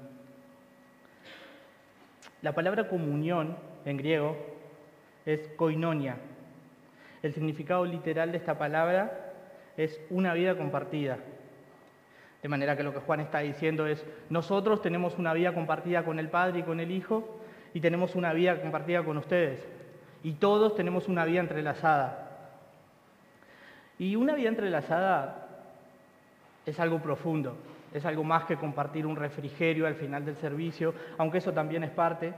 La 2.41 2.53
palabra 2.53 2.89
comunión 2.89 3.55
en 3.85 3.95
griego 3.95 4.35
es 5.25 5.47
koinonia. 5.55 6.17
El 7.23 7.33
significado 7.33 7.85
literal 7.85 8.33
de 8.33 8.37
esta 8.37 8.57
palabra 8.57 9.31
es 9.77 9.97
una 10.09 10.33
vida 10.33 10.57
compartida. 10.57 11.19
De 12.43 12.49
manera 12.49 12.75
que 12.75 12.83
lo 12.83 12.93
que 12.93 12.99
Juan 12.99 13.21
está 13.21 13.39
diciendo 13.39 13.87
es, 13.87 14.05
nosotros 14.29 14.81
tenemos 14.81 15.17
una 15.17 15.31
vida 15.31 15.53
compartida 15.53 16.03
con 16.03 16.19
el 16.19 16.27
Padre 16.27 16.59
y 16.59 16.63
con 16.63 16.81
el 16.81 16.91
Hijo 16.91 17.39
y 17.73 17.79
tenemos 17.79 18.15
una 18.15 18.33
vida 18.33 18.59
compartida 18.59 19.05
con 19.05 19.15
ustedes. 19.19 19.65
Y 20.21 20.33
todos 20.33 20.75
tenemos 20.75 21.07
una 21.07 21.23
vida 21.23 21.39
entrelazada. 21.39 22.49
Y 23.97 24.17
una 24.17 24.35
vida 24.35 24.49
entrelazada 24.49 25.47
es 26.65 26.77
algo 26.77 26.99
profundo, 26.99 27.55
es 27.93 28.05
algo 28.05 28.23
más 28.23 28.45
que 28.45 28.55
compartir 28.55 29.05
un 29.05 29.15
refrigerio 29.15 29.85
al 29.87 29.95
final 29.95 30.25
del 30.25 30.35
servicio, 30.37 30.93
aunque 31.17 31.39
eso 31.39 31.51
también 31.51 31.83
es 31.83 31.91
parte. 31.91 32.33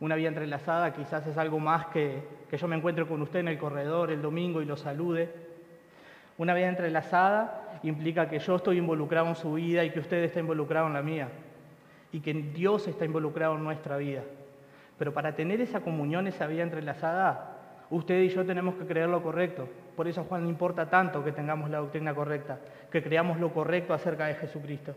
Una 0.00 0.14
vida 0.14 0.28
entrelazada 0.28 0.92
quizás 0.92 1.26
es 1.26 1.38
algo 1.38 1.58
más 1.58 1.86
que, 1.86 2.22
que 2.50 2.56
yo 2.56 2.68
me 2.68 2.76
encuentre 2.76 3.06
con 3.06 3.22
usted 3.22 3.40
en 3.40 3.48
el 3.48 3.58
corredor 3.58 4.10
el 4.10 4.22
domingo 4.22 4.62
y 4.62 4.64
lo 4.64 4.76
salude. 4.76 5.32
Una 6.38 6.54
vida 6.54 6.68
entrelazada 6.68 7.78
implica 7.82 8.28
que 8.28 8.38
yo 8.38 8.56
estoy 8.56 8.78
involucrado 8.78 9.26
en 9.28 9.36
su 9.36 9.54
vida 9.54 9.84
y 9.84 9.90
que 9.90 10.00
usted 10.00 10.22
está 10.22 10.40
involucrado 10.40 10.86
en 10.86 10.92
la 10.92 11.02
mía. 11.02 11.28
Y 12.12 12.20
que 12.20 12.34
Dios 12.34 12.86
está 12.88 13.04
involucrado 13.04 13.56
en 13.56 13.64
nuestra 13.64 13.96
vida. 13.96 14.22
Pero 14.98 15.12
para 15.12 15.34
tener 15.34 15.60
esa 15.60 15.80
comunión, 15.80 16.26
esa 16.26 16.46
vida 16.46 16.62
entrelazada, 16.62 17.56
usted 17.90 18.22
y 18.22 18.28
yo 18.28 18.44
tenemos 18.44 18.74
que 18.76 18.86
creer 18.86 19.08
lo 19.08 19.22
correcto. 19.22 19.68
Por 19.94 20.08
eso 20.08 20.22
a 20.22 20.24
Juan 20.24 20.44
le 20.44 20.50
importa 20.50 20.88
tanto 20.88 21.24
que 21.24 21.32
tengamos 21.32 21.70
la 21.70 21.78
doctrina 21.78 22.14
correcta, 22.14 22.58
que 22.96 23.02
creamos 23.02 23.38
lo 23.38 23.52
correcto 23.52 23.92
acerca 23.92 24.26
de 24.26 24.36
Jesucristo. 24.36 24.94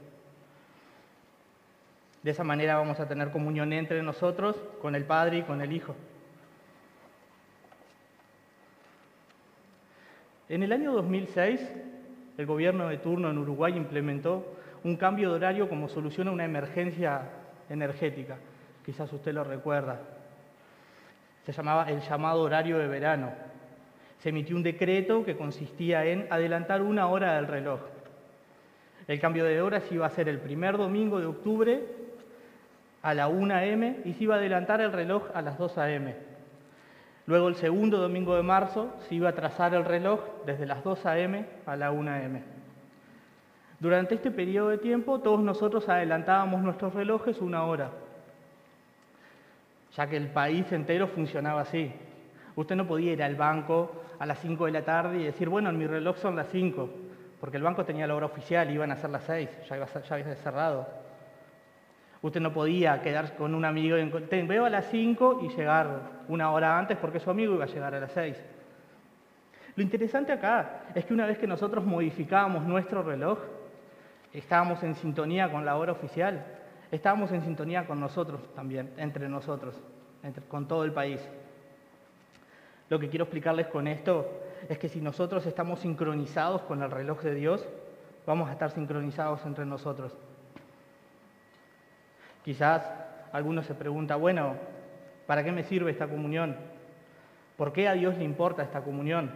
De 2.23 2.31
esa 2.31 2.45
manera 2.45 2.77
vamos 2.77 2.97
a 3.01 3.09
tener 3.09 3.29
comunión 3.29 3.73
entre 3.73 4.01
nosotros, 4.01 4.55
con 4.81 4.95
el 4.95 5.03
Padre 5.03 5.39
y 5.39 5.41
con 5.41 5.61
el 5.61 5.73
Hijo. 5.73 5.97
En 10.47 10.63
el 10.63 10.71
año 10.71 10.93
2006, 10.93 11.59
el 12.37 12.45
gobierno 12.45 12.87
de 12.87 12.99
turno 12.99 13.31
en 13.31 13.37
Uruguay 13.37 13.75
implementó 13.75 14.45
un 14.85 14.95
cambio 14.95 15.31
de 15.31 15.35
horario 15.35 15.67
como 15.67 15.89
solución 15.89 16.29
a 16.29 16.31
una 16.31 16.45
emergencia 16.45 17.23
energética. 17.69 18.37
Quizás 18.85 19.11
usted 19.11 19.33
lo 19.33 19.43
recuerda. 19.43 19.99
Se 21.45 21.51
llamaba 21.51 21.89
el 21.89 21.99
llamado 21.99 22.43
horario 22.43 22.77
de 22.77 22.87
verano. 22.87 23.33
Se 24.19 24.29
emitió 24.29 24.55
un 24.55 24.63
decreto 24.63 25.23
que 25.23 25.37
consistía 25.37 26.05
en 26.05 26.27
adelantar 26.29 26.81
una 26.81 27.07
hora 27.07 27.35
del 27.35 27.47
reloj. 27.47 27.79
El 29.07 29.19
cambio 29.19 29.45
de 29.45 29.61
hora 29.61 29.81
se 29.81 29.95
iba 29.95 30.05
a 30.05 30.09
hacer 30.09 30.29
el 30.29 30.39
primer 30.39 30.77
domingo 30.77 31.19
de 31.19 31.25
octubre 31.25 31.83
a 33.01 33.13
la 33.13 33.27
1 33.27 33.53
a.m. 33.55 34.01
y 34.05 34.13
se 34.13 34.25
iba 34.25 34.35
a 34.35 34.37
adelantar 34.37 34.81
el 34.81 34.91
reloj 34.91 35.23
a 35.33 35.41
las 35.41 35.57
2 35.57 35.77
a.m. 35.77 36.15
Luego 37.25 37.47
el 37.47 37.55
segundo 37.55 37.97
domingo 37.97 38.35
de 38.35 38.43
marzo 38.43 38.93
se 39.07 39.15
iba 39.15 39.29
a 39.29 39.35
trazar 39.35 39.73
el 39.73 39.85
reloj 39.85 40.19
desde 40.45 40.65
las 40.65 40.83
2 40.83 41.05
a.m. 41.05 41.45
a 41.65 41.75
la 41.75 41.91
1 41.91 42.11
a.m. 42.11 42.43
Durante 43.79 44.15
este 44.15 44.31
periodo 44.31 44.69
de 44.69 44.77
tiempo 44.77 45.19
todos 45.19 45.39
nosotros 45.39 45.87
adelantábamos 45.87 46.61
nuestros 46.61 46.93
relojes 46.93 47.39
una 47.39 47.63
hora, 47.63 47.91
ya 49.95 50.07
que 50.07 50.17
el 50.17 50.27
país 50.27 50.69
entero 50.71 51.07
funcionaba 51.07 51.61
así. 51.61 51.91
Usted 52.55 52.75
no 52.75 52.87
podía 52.87 53.13
ir 53.13 53.23
al 53.23 53.35
banco 53.35 53.91
a 54.19 54.25
las 54.25 54.39
5 54.39 54.65
de 54.65 54.71
la 54.71 54.83
tarde 54.83 55.19
y 55.19 55.23
decir, 55.23 55.49
bueno, 55.49 55.69
en 55.69 55.77
mi 55.77 55.87
reloj 55.87 56.17
son 56.17 56.35
las 56.35 56.47
5, 56.49 56.89
porque 57.39 57.57
el 57.57 57.63
banco 57.63 57.85
tenía 57.85 58.07
la 58.07 58.15
hora 58.15 58.25
oficial 58.25 58.69
iban 58.71 58.91
a 58.91 58.97
ser 58.97 59.09
las 59.09 59.23
6, 59.23 59.49
ya, 59.69 59.87
había 60.13 60.35
cerrado. 60.35 60.87
Usted 62.21 62.41
no 62.41 62.51
podía 62.51 63.01
quedar 63.01 63.35
con 63.35 63.55
un 63.55 63.63
amigo 63.63 63.97
y 63.97 64.41
veo 64.43 64.65
a 64.65 64.69
las 64.69 64.89
5 64.89 65.39
y 65.43 65.55
llegar 65.55 66.23
una 66.27 66.51
hora 66.51 66.77
antes 66.77 66.97
porque 66.97 67.19
su 67.19 67.29
amigo 67.29 67.53
iba 67.53 67.63
a 67.63 67.67
llegar 67.67 67.95
a 67.95 67.99
las 67.99 68.11
6. 68.11 68.37
Lo 69.75 69.83
interesante 69.83 70.33
acá 70.33 70.81
es 70.93 71.05
que 71.05 71.13
una 71.13 71.25
vez 71.25 71.37
que 71.37 71.47
nosotros 71.47 71.85
modificábamos 71.85 72.65
nuestro 72.65 73.03
reloj, 73.03 73.39
estábamos 74.33 74.83
en 74.83 74.95
sintonía 74.95 75.49
con 75.49 75.63
la 75.63 75.77
hora 75.77 75.93
oficial, 75.93 76.45
estábamos 76.91 77.31
en 77.31 77.41
sintonía 77.41 77.87
con 77.87 77.99
nosotros 77.99 78.41
también, 78.53 78.91
entre 78.97 79.29
nosotros, 79.29 79.81
con 80.49 80.67
todo 80.67 80.83
el 80.83 80.91
país. 80.91 81.21
Lo 82.89 82.99
que 82.99 83.09
quiero 83.09 83.25
explicarles 83.25 83.67
con 83.67 83.87
esto 83.87 84.41
es 84.67 84.77
que 84.77 84.89
si 84.89 84.99
nosotros 84.99 85.45
estamos 85.45 85.79
sincronizados 85.79 86.63
con 86.63 86.81
el 86.81 86.91
reloj 86.91 87.21
de 87.21 87.35
Dios, 87.35 87.67
vamos 88.25 88.49
a 88.49 88.53
estar 88.53 88.71
sincronizados 88.71 89.45
entre 89.45 89.65
nosotros. 89.65 90.15
Quizás 92.43 92.91
alguno 93.31 93.61
se 93.61 93.75
pregunta, 93.75 94.15
bueno, 94.15 94.55
¿para 95.27 95.43
qué 95.43 95.51
me 95.51 95.63
sirve 95.63 95.91
esta 95.91 96.07
comunión? 96.07 96.55
¿Por 97.57 97.73
qué 97.73 97.87
a 97.87 97.93
Dios 97.93 98.17
le 98.17 98.23
importa 98.23 98.63
esta 98.63 98.81
comunión? 98.81 99.31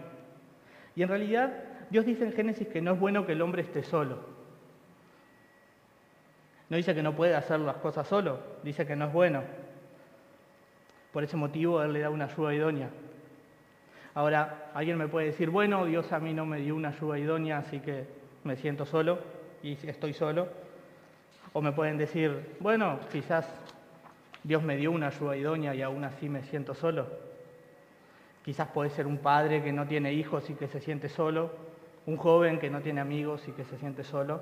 Y 0.96 1.04
en 1.04 1.10
realidad 1.10 1.52
Dios 1.90 2.06
dice 2.06 2.26
en 2.26 2.34
Génesis 2.34 2.68
que 2.68 2.82
no 2.82 2.94
es 2.94 3.00
bueno 3.00 3.26
que 3.26 3.34
el 3.34 3.42
hombre 3.42 3.62
esté 3.62 3.84
solo. 3.84 4.18
No 6.70 6.78
dice 6.78 6.96
que 6.96 7.04
no 7.04 7.16
puede 7.16 7.36
hacer 7.36 7.60
las 7.60 7.78
cosas 7.78 8.08
solo, 8.08 8.40
dice 8.64 8.88
que 8.88 8.96
no 8.96 9.06
es 9.06 9.14
bueno. 9.14 9.44
Por 11.12 11.24
ese 11.24 11.38
motivo 11.38 11.84
Él 11.84 11.94
le 11.94 12.00
da 12.00 12.10
una 12.10 12.26
ayuda 12.26 12.56
idónea. 12.56 12.90
Ahora, 14.16 14.70
alguien 14.76 14.98
me 14.98 15.08
puede 15.08 15.28
decir, 15.28 15.50
bueno, 15.50 15.86
Dios 15.86 16.12
a 16.12 16.20
mí 16.20 16.34
no 16.34 16.46
me 16.46 16.60
dio 16.60 16.76
una 16.76 16.90
ayuda 16.90 17.18
idónea, 17.18 17.58
así 17.58 17.80
que 17.80 18.06
me 18.44 18.56
siento 18.56 18.86
solo 18.86 19.20
y 19.64 19.74
estoy 19.88 20.14
solo. 20.14 20.48
O 21.54 21.62
me 21.62 21.72
pueden 21.72 21.98
decir, 21.98 22.56
bueno, 22.60 23.00
quizás 23.12 23.48
Dios 24.44 24.62
me 24.62 24.78
dio 24.78 24.92
una 24.92 25.08
ayuda 25.08 25.36
idónea 25.36 25.74
y 25.74 25.82
aún 25.82 26.04
así 26.04 26.30
me 26.30 26.44
siento 26.44 26.76
solo. 26.76 27.08
Quizás 28.46 28.68
puede 28.68 28.92
ser 28.92 29.08
un 29.08 29.18
padre 29.18 29.64
que 29.64 29.72
no 29.72 29.88
tiene 29.88 30.14
hijos 30.14 30.48
y 30.50 30.54
que 30.54 30.68
se 30.68 30.80
siente 30.80 31.10
solo, 31.10 31.52
un 32.06 32.18
joven 32.18 32.60
que 32.60 32.70
no 32.70 32.82
tiene 32.82 33.02
amigos 33.02 33.48
y 33.48 33.52
que 33.54 33.64
se 33.64 33.78
siente 33.78 34.04
solo. 34.04 34.42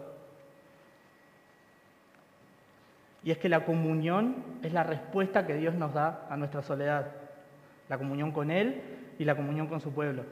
Y 3.24 3.32
es 3.32 3.38
que 3.38 3.48
la 3.48 3.64
comunión 3.64 4.44
es 4.64 4.74
la 4.74 4.84
respuesta 4.84 5.46
que 5.46 5.56
Dios 5.56 5.76
nos 5.76 5.94
da 5.94 6.28
a 6.30 6.36
nuestra 6.36 6.62
soledad. 6.62 7.12
La 7.88 7.98
comunión 7.98 8.32
con 8.32 8.50
Él 8.50 9.01
y 9.20 9.26
la 9.26 9.36
comunión 9.36 9.68
con 9.68 9.82
su 9.82 9.94
pueblo. 9.94 10.24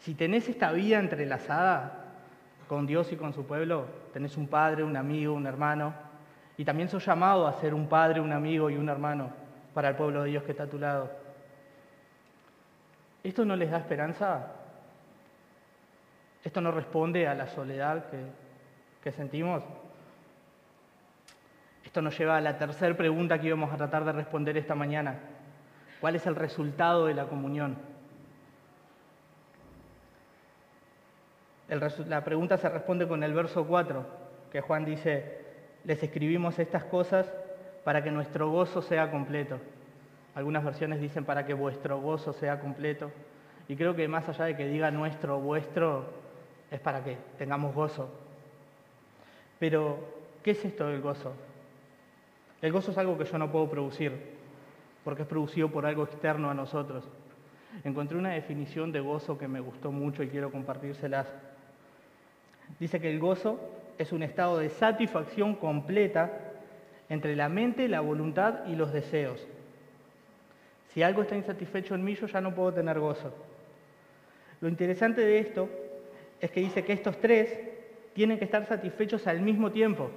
Si 0.00 0.14
tenés 0.14 0.48
esta 0.48 0.72
vida 0.72 0.98
entrelazada 0.98 2.04
con 2.68 2.86
Dios 2.86 3.12
y 3.12 3.16
con 3.16 3.32
su 3.32 3.46
pueblo, 3.46 3.86
tenés 4.12 4.36
un 4.36 4.46
padre, 4.46 4.84
un 4.84 4.96
amigo, 4.96 5.34
un 5.34 5.46
hermano, 5.46 5.92
y 6.56 6.64
también 6.64 6.88
sos 6.88 7.04
llamado 7.04 7.46
a 7.46 7.54
ser 7.54 7.74
un 7.74 7.88
padre, 7.88 8.20
un 8.20 8.32
amigo 8.32 8.68
y 8.70 8.76
un 8.76 8.88
hermano 8.88 9.30
para 9.74 9.88
el 9.90 9.96
pueblo 9.96 10.22
de 10.22 10.30
Dios 10.30 10.42
que 10.42 10.52
está 10.52 10.64
a 10.64 10.68
tu 10.68 10.78
lado. 10.78 11.10
¿Esto 13.22 13.44
no 13.44 13.56
les 13.56 13.70
da 13.70 13.78
esperanza? 13.78 14.46
¿Esto 16.44 16.60
no 16.60 16.70
responde 16.70 17.26
a 17.26 17.34
la 17.34 17.46
soledad 17.46 18.06
que, 18.10 18.18
que 19.02 19.12
sentimos? 19.12 19.62
Esto 21.84 22.02
nos 22.02 22.16
lleva 22.18 22.36
a 22.36 22.40
la 22.40 22.58
tercera 22.58 22.96
pregunta 22.96 23.40
que 23.40 23.46
íbamos 23.48 23.72
a 23.72 23.76
tratar 23.76 24.04
de 24.04 24.12
responder 24.12 24.56
esta 24.56 24.74
mañana. 24.74 25.18
¿Cuál 26.00 26.16
es 26.16 26.26
el 26.26 26.36
resultado 26.36 27.06
de 27.06 27.14
la 27.14 27.26
comunión? 27.26 27.76
la 32.06 32.24
pregunta 32.24 32.56
se 32.56 32.68
responde 32.68 33.06
con 33.06 33.22
el 33.22 33.34
verso 33.34 33.66
4, 33.66 34.06
que 34.50 34.62
Juan 34.62 34.86
dice, 34.86 35.44
les 35.84 36.02
escribimos 36.02 36.58
estas 36.58 36.84
cosas 36.84 37.30
para 37.84 38.02
que 38.02 38.10
nuestro 38.10 38.50
gozo 38.50 38.80
sea 38.80 39.10
completo. 39.10 39.58
Algunas 40.34 40.64
versiones 40.64 41.00
dicen 41.00 41.24
para 41.24 41.44
que 41.44 41.52
vuestro 41.52 42.00
gozo 42.00 42.32
sea 42.32 42.60
completo. 42.60 43.10
Y 43.68 43.76
creo 43.76 43.94
que 43.94 44.08
más 44.08 44.26
allá 44.28 44.46
de 44.46 44.56
que 44.56 44.66
diga 44.66 44.90
nuestro 44.90 45.40
vuestro, 45.40 46.06
es 46.70 46.80
para 46.80 47.04
que 47.04 47.18
tengamos 47.36 47.74
gozo. 47.74 48.08
Pero, 49.58 49.98
¿qué 50.42 50.52
es 50.52 50.64
esto 50.64 50.86
del 50.86 51.02
gozo? 51.02 51.34
El 52.62 52.72
gozo 52.72 52.92
es 52.92 52.98
algo 52.98 53.18
que 53.18 53.24
yo 53.24 53.36
no 53.36 53.52
puedo 53.52 53.68
producir, 53.68 54.37
porque 55.08 55.22
es 55.22 55.28
producido 55.28 55.70
por 55.70 55.86
algo 55.86 56.04
externo 56.04 56.50
a 56.50 56.54
nosotros. 56.54 57.02
Encontré 57.82 58.18
una 58.18 58.32
definición 58.32 58.92
de 58.92 59.00
gozo 59.00 59.38
que 59.38 59.48
me 59.48 59.58
gustó 59.58 59.90
mucho 59.90 60.22
y 60.22 60.28
quiero 60.28 60.52
compartírselas. 60.52 61.26
Dice 62.78 63.00
que 63.00 63.10
el 63.10 63.18
gozo 63.18 63.58
es 63.96 64.12
un 64.12 64.22
estado 64.22 64.58
de 64.58 64.68
satisfacción 64.68 65.54
completa 65.54 66.30
entre 67.08 67.36
la 67.36 67.48
mente, 67.48 67.88
la 67.88 68.00
voluntad 68.00 68.66
y 68.66 68.76
los 68.76 68.92
deseos. 68.92 69.48
Si 70.88 71.02
algo 71.02 71.22
está 71.22 71.36
insatisfecho 71.36 71.94
en 71.94 72.04
mí, 72.04 72.14
yo 72.14 72.26
ya 72.26 72.42
no 72.42 72.54
puedo 72.54 72.74
tener 72.74 73.00
gozo. 73.00 73.32
Lo 74.60 74.68
interesante 74.68 75.22
de 75.22 75.38
esto 75.38 75.70
es 76.38 76.50
que 76.50 76.60
dice 76.60 76.84
que 76.84 76.92
estos 76.92 77.18
tres 77.18 77.58
tienen 78.12 78.38
que 78.38 78.44
estar 78.44 78.66
satisfechos 78.66 79.26
al 79.26 79.40
mismo 79.40 79.72
tiempo. 79.72 80.10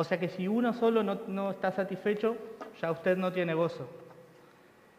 O 0.00 0.04
sea 0.04 0.18
que 0.18 0.30
si 0.30 0.48
uno 0.48 0.72
solo 0.72 1.02
no, 1.02 1.50
está 1.50 1.72
satisfecho, 1.72 2.34
ya 2.80 2.90
usted 2.90 3.18
no 3.18 3.34
tiene 3.34 3.52
gozo. 3.52 3.86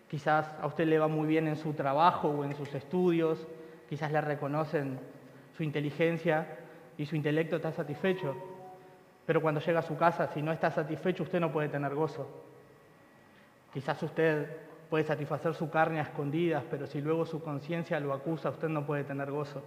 Quizás 0.08 0.54
a 0.62 0.68
usted 0.68 0.86
le 0.86 1.00
va 1.00 1.08
muy 1.08 1.28
bien 1.28 1.48
en 1.48 1.56
su 1.56 1.74
trabajo 1.74 2.28
o 2.30 2.46
en 2.46 2.56
sus 2.56 2.72
estudios, 2.76 3.48
quizás 3.90 4.12
le 4.12 4.22
reconocen 4.22 5.00
su 5.58 5.64
inteligencia 5.64 6.60
y 7.00 7.08
su 7.08 7.16
intelecto 7.16 7.56
está 7.56 7.72
satisfecho. 7.72 8.36
Pero 9.26 9.42
cuando 9.42 9.60
llega 9.60 9.80
a 9.80 9.82
su 9.82 9.98
casa, 9.98 10.28
si 10.28 10.44
no 10.44 10.52
está 10.52 10.70
satisfecho, 10.70 11.24
usted 11.24 11.40
no 11.40 11.52
puede 11.52 11.70
tener 11.70 11.96
gozo. 11.96 12.28
Quizás 13.74 14.04
usted 14.04 14.56
puede 14.88 15.04
satisfacer 15.04 15.56
su 15.56 15.72
carne 15.72 15.98
a 15.98 16.04
escondidas, 16.04 16.64
pero 16.70 16.86
si 16.86 17.02
luego 17.02 17.26
su 17.26 17.42
conciencia 17.44 18.00
lo 18.00 18.14
acusa, 18.14 18.52
usted 18.52 18.70
no 18.70 18.86
puede 18.86 19.04
tener 19.04 19.32
gozo. 19.32 19.64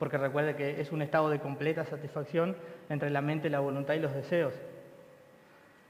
Porque 0.00 0.16
recuerde 0.16 0.56
que 0.56 0.80
es 0.80 0.92
un 0.92 1.02
estado 1.02 1.28
de 1.28 1.40
completa 1.40 1.84
satisfacción 1.84 2.56
entre 2.88 3.10
la 3.10 3.20
mente, 3.20 3.50
la 3.50 3.60
voluntad 3.60 3.92
y 3.92 3.98
los 3.98 4.14
deseos. 4.14 4.54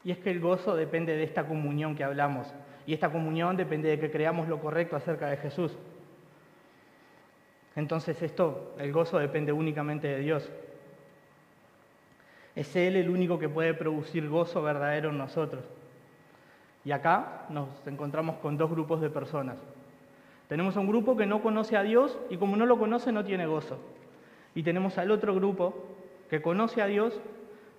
Y 0.03 0.11
es 0.11 0.19
que 0.19 0.33
el 0.33 0.41
gozo 0.41 0.75
depende 0.75 1.15
de 1.15 1.23
esta 1.23 1.47
comunión 1.47 1.95
que 1.95 2.03
hablamos. 2.03 2.53
Y 2.87 2.93
esta 2.93 3.13
comunión 3.13 3.57
depende 3.57 3.89
de 3.89 4.01
que 4.01 4.11
creamos 4.11 4.49
lo 4.49 4.59
correcto 4.59 4.97
acerca 4.97 5.29
de 5.29 5.37
Jesús. 5.37 5.79
Entonces 7.77 8.21
esto, 8.21 8.75
el 8.81 8.91
gozo 8.91 9.17
depende 9.17 9.53
únicamente 9.53 10.09
de 10.09 10.19
Dios. 10.19 10.51
Es 12.57 12.75
Él 12.75 12.97
el 12.97 13.11
único 13.11 13.39
que 13.39 13.49
puede 13.49 13.75
producir 13.75 14.29
gozo 14.29 14.61
verdadero 14.61 15.11
en 15.11 15.19
nosotros. 15.19 15.63
Y 16.85 16.91
acá 16.91 17.47
nos 17.49 17.69
encontramos 17.87 18.39
con 18.39 18.59
dos 18.59 18.69
grupos 18.69 19.01
de 19.01 19.09
personas. 19.09 19.59
Tenemos 20.49 20.75
un 20.75 20.89
grupo 20.89 21.17
que 21.17 21.27
no 21.27 21.45
conoce 21.45 21.77
a 21.77 21.85
Dios 21.85 22.19
y 22.29 22.39
como 22.39 22.57
no 22.57 22.67
lo 22.67 22.77
conoce 22.77 23.13
no 23.13 23.25
tiene 23.25 23.47
gozo. 23.47 23.79
Y 24.55 24.63
tenemos 24.63 24.99
al 24.99 25.11
otro 25.11 25.35
grupo 25.35 25.87
que 26.29 26.43
conoce 26.43 26.83
a 26.83 26.87
Dios, 26.87 27.21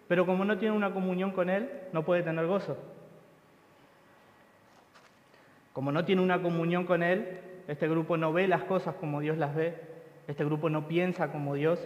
pero 0.07 0.25
como 0.25 0.45
no 0.45 0.57
tiene 0.57 0.75
una 0.75 0.93
comunión 0.93 1.31
con 1.31 1.49
Él, 1.49 1.69
no 1.93 2.03
puede 2.03 2.23
tener 2.23 2.45
gozo. 2.47 2.77
Como 5.73 5.91
no 5.91 6.03
tiene 6.03 6.21
una 6.21 6.41
comunión 6.41 6.85
con 6.85 7.01
Él, 7.01 7.39
este 7.67 7.87
grupo 7.87 8.17
no 8.17 8.33
ve 8.33 8.47
las 8.47 8.63
cosas 8.63 8.95
como 8.95 9.21
Dios 9.21 9.37
las 9.37 9.55
ve, 9.55 9.75
este 10.27 10.43
grupo 10.43 10.69
no 10.69 10.87
piensa 10.87 11.31
como 11.31 11.55
Dios, 11.55 11.79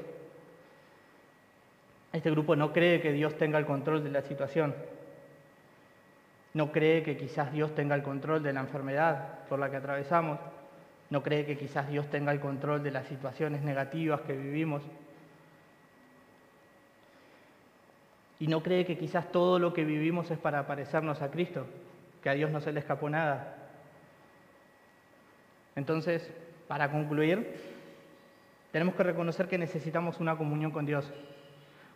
este 2.13 2.31
grupo 2.31 2.55
no 2.55 2.73
cree 2.73 3.01
que 3.01 3.11
Dios 3.11 3.37
tenga 3.37 3.59
el 3.59 3.65
control 3.65 4.03
de 4.03 4.09
la 4.09 4.21
situación, 4.21 4.73
no 6.53 6.71
cree 6.71 7.03
que 7.03 7.17
quizás 7.17 7.51
Dios 7.51 7.75
tenga 7.75 7.93
el 7.95 8.03
control 8.03 8.41
de 8.41 8.53
la 8.53 8.61
enfermedad 8.61 9.45
por 9.49 9.59
la 9.59 9.69
que 9.69 9.75
atravesamos, 9.75 10.39
no 11.09 11.21
cree 11.21 11.45
que 11.45 11.57
quizás 11.57 11.89
Dios 11.89 12.09
tenga 12.09 12.31
el 12.31 12.39
control 12.39 12.83
de 12.83 12.91
las 12.91 13.07
situaciones 13.07 13.61
negativas 13.61 14.21
que 14.21 14.33
vivimos. 14.33 14.81
Y 18.39 18.47
no 18.47 18.61
cree 18.61 18.85
que 18.85 18.97
quizás 18.97 19.31
todo 19.31 19.59
lo 19.59 19.73
que 19.73 19.85
vivimos 19.85 20.29
es 20.31 20.37
para 20.37 20.67
parecernos 20.67 21.21
a 21.21 21.31
Cristo, 21.31 21.65
que 22.21 22.29
a 22.29 22.33
Dios 22.33 22.51
no 22.51 22.59
se 22.59 22.71
le 22.71 22.79
escapó 22.79 23.09
nada. 23.09 23.55
Entonces, 25.75 26.29
para 26.67 26.91
concluir, 26.91 27.55
tenemos 28.71 28.95
que 28.95 29.03
reconocer 29.03 29.47
que 29.47 29.57
necesitamos 29.57 30.19
una 30.19 30.37
comunión 30.37 30.71
con 30.71 30.85
Dios, 30.85 31.11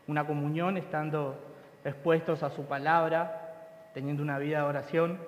una 0.07 0.25
comunión 0.25 0.77
estando 0.77 1.37
expuestos 1.83 2.43
a 2.43 2.51
su 2.51 2.65
palabra, 2.65 3.89
teniendo 3.93 4.21
una 4.21 4.37
vida 4.37 4.59
de 4.59 4.63
oración, 4.63 5.19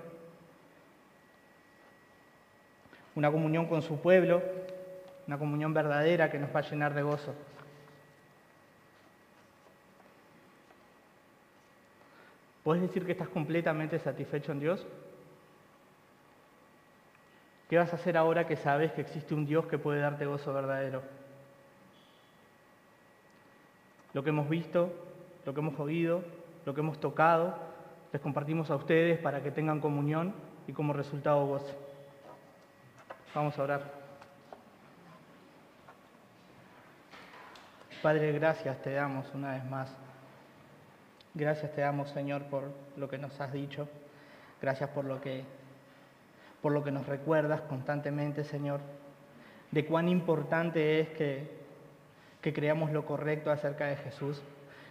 una 3.22 3.32
comunión 3.32 3.68
con 3.68 3.84
su 3.84 4.00
pueblo, 4.00 4.42
una 5.28 5.38
comunión 5.38 5.76
verdadera 5.76 6.32
que 6.32 6.40
nos 6.40 6.50
va 6.56 6.62
a 6.62 6.68
llenar 6.68 6.96
de 6.96 7.04
gozo. 7.04 7.36
¿Puedes 12.64 12.82
decir 12.82 13.06
que 13.06 13.12
estás 13.12 13.30
completamente 13.30 14.00
satisfecho 14.00 14.52
en 14.52 14.60
Dios? 14.60 14.88
¿Qué 17.70 17.78
vas 17.78 17.94
a 17.94 17.98
hacer 17.98 18.18
ahora 18.18 18.48
que 18.48 18.56
sabes 18.56 18.92
que 18.94 19.02
existe 19.02 19.36
un 19.36 19.46
Dios 19.46 19.68
que 19.68 19.78
puede 19.78 20.00
darte 20.00 20.26
gozo 20.26 20.52
verdadero? 20.52 21.04
Lo 24.14 24.24
que 24.24 24.32
hemos 24.32 24.50
visto, 24.50 24.92
lo 25.46 25.54
que 25.54 25.60
hemos 25.60 25.80
oído, 25.80 26.24
lo 26.66 26.74
que 26.74 26.82
hemos 26.82 27.00
tocado, 27.00 27.56
les 28.12 28.20
compartimos 28.20 28.72
a 28.72 28.76
ustedes 28.78 29.20
para 29.20 29.44
que 29.44 29.52
tengan 29.52 29.80
comunión 29.80 30.34
y 30.68 30.74
como 30.74 30.92
resultado 30.92 31.46
gozo. 31.46 31.91
Vamos 33.34 33.58
a 33.58 33.64
orar. 33.64 33.82
Padre, 38.02 38.34
gracias 38.34 38.82
te 38.82 38.92
damos 38.92 39.26
una 39.34 39.54
vez 39.54 39.64
más. 39.64 39.96
Gracias 41.34 41.72
te 41.74 41.80
damos, 41.80 42.10
Señor, 42.10 42.44
por 42.48 42.74
lo 42.98 43.08
que 43.08 43.18
nos 43.18 43.40
has 43.40 43.54
dicho. 43.54 43.88
Gracias 44.62 44.90
por 44.90 45.06
lo 45.06 45.22
que, 45.22 45.46
por 46.62 46.74
lo 46.74 46.84
que 46.84 46.92
nos 46.92 47.06
recuerdas 47.06 47.62
constantemente, 47.62 48.44
Señor, 48.44 48.82
de 49.72 49.86
cuán 49.86 50.10
importante 50.10 51.00
es 51.00 51.08
que, 51.12 51.58
que 52.42 52.52
creamos 52.52 52.92
lo 52.92 53.06
correcto 53.06 53.50
acerca 53.50 53.86
de 53.86 53.96
Jesús, 53.96 54.42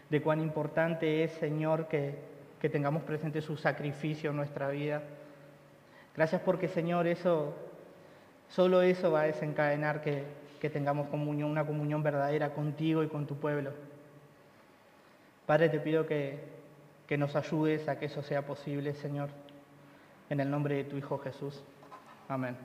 de 0.09 0.23
cuán 0.23 0.41
importante 0.41 1.25
es, 1.25 1.33
Señor, 1.33 1.89
que, 1.89 2.19
que 2.59 2.71
tengamos 2.71 3.03
presente 3.03 3.43
su 3.43 3.59
sacrificio 3.59 4.31
en 4.31 4.37
nuestra 4.37 4.71
vida. 4.71 5.03
Gracias 6.17 6.41
porque, 6.41 6.69
Señor, 6.69 7.07
eso 7.07 7.55
Solo 8.51 8.83
eso 8.83 9.13
va 9.13 9.23
a 9.23 9.25
desencadenar 9.25 10.03
que, 10.03 10.25
tengamos 10.71 11.09
comunión, 11.09 11.51
una 11.51 11.65
comunión 11.65 12.03
verdadera 12.03 12.53
contigo 12.53 13.03
y 13.03 13.09
con 13.09 13.27
tu 13.27 13.37
pueblo. 13.37 13.73
Padre, 15.47 15.69
te 15.69 15.81
pido 15.81 16.07
que, 16.07 16.41
que 17.07 17.17
nos 17.17 17.35
ayudes 17.37 17.89
a 17.89 17.99
que 17.99 18.07
eso 18.07 18.23
sea 18.23 18.43
posible, 18.43 18.95
Señor, 18.95 19.31
en 20.29 20.41
el 20.41 20.51
nombre 20.51 20.75
de 20.77 20.85
tu 20.85 20.97
Hijo 20.97 21.19
Jesús. 21.19 21.63
Amén. 22.29 22.57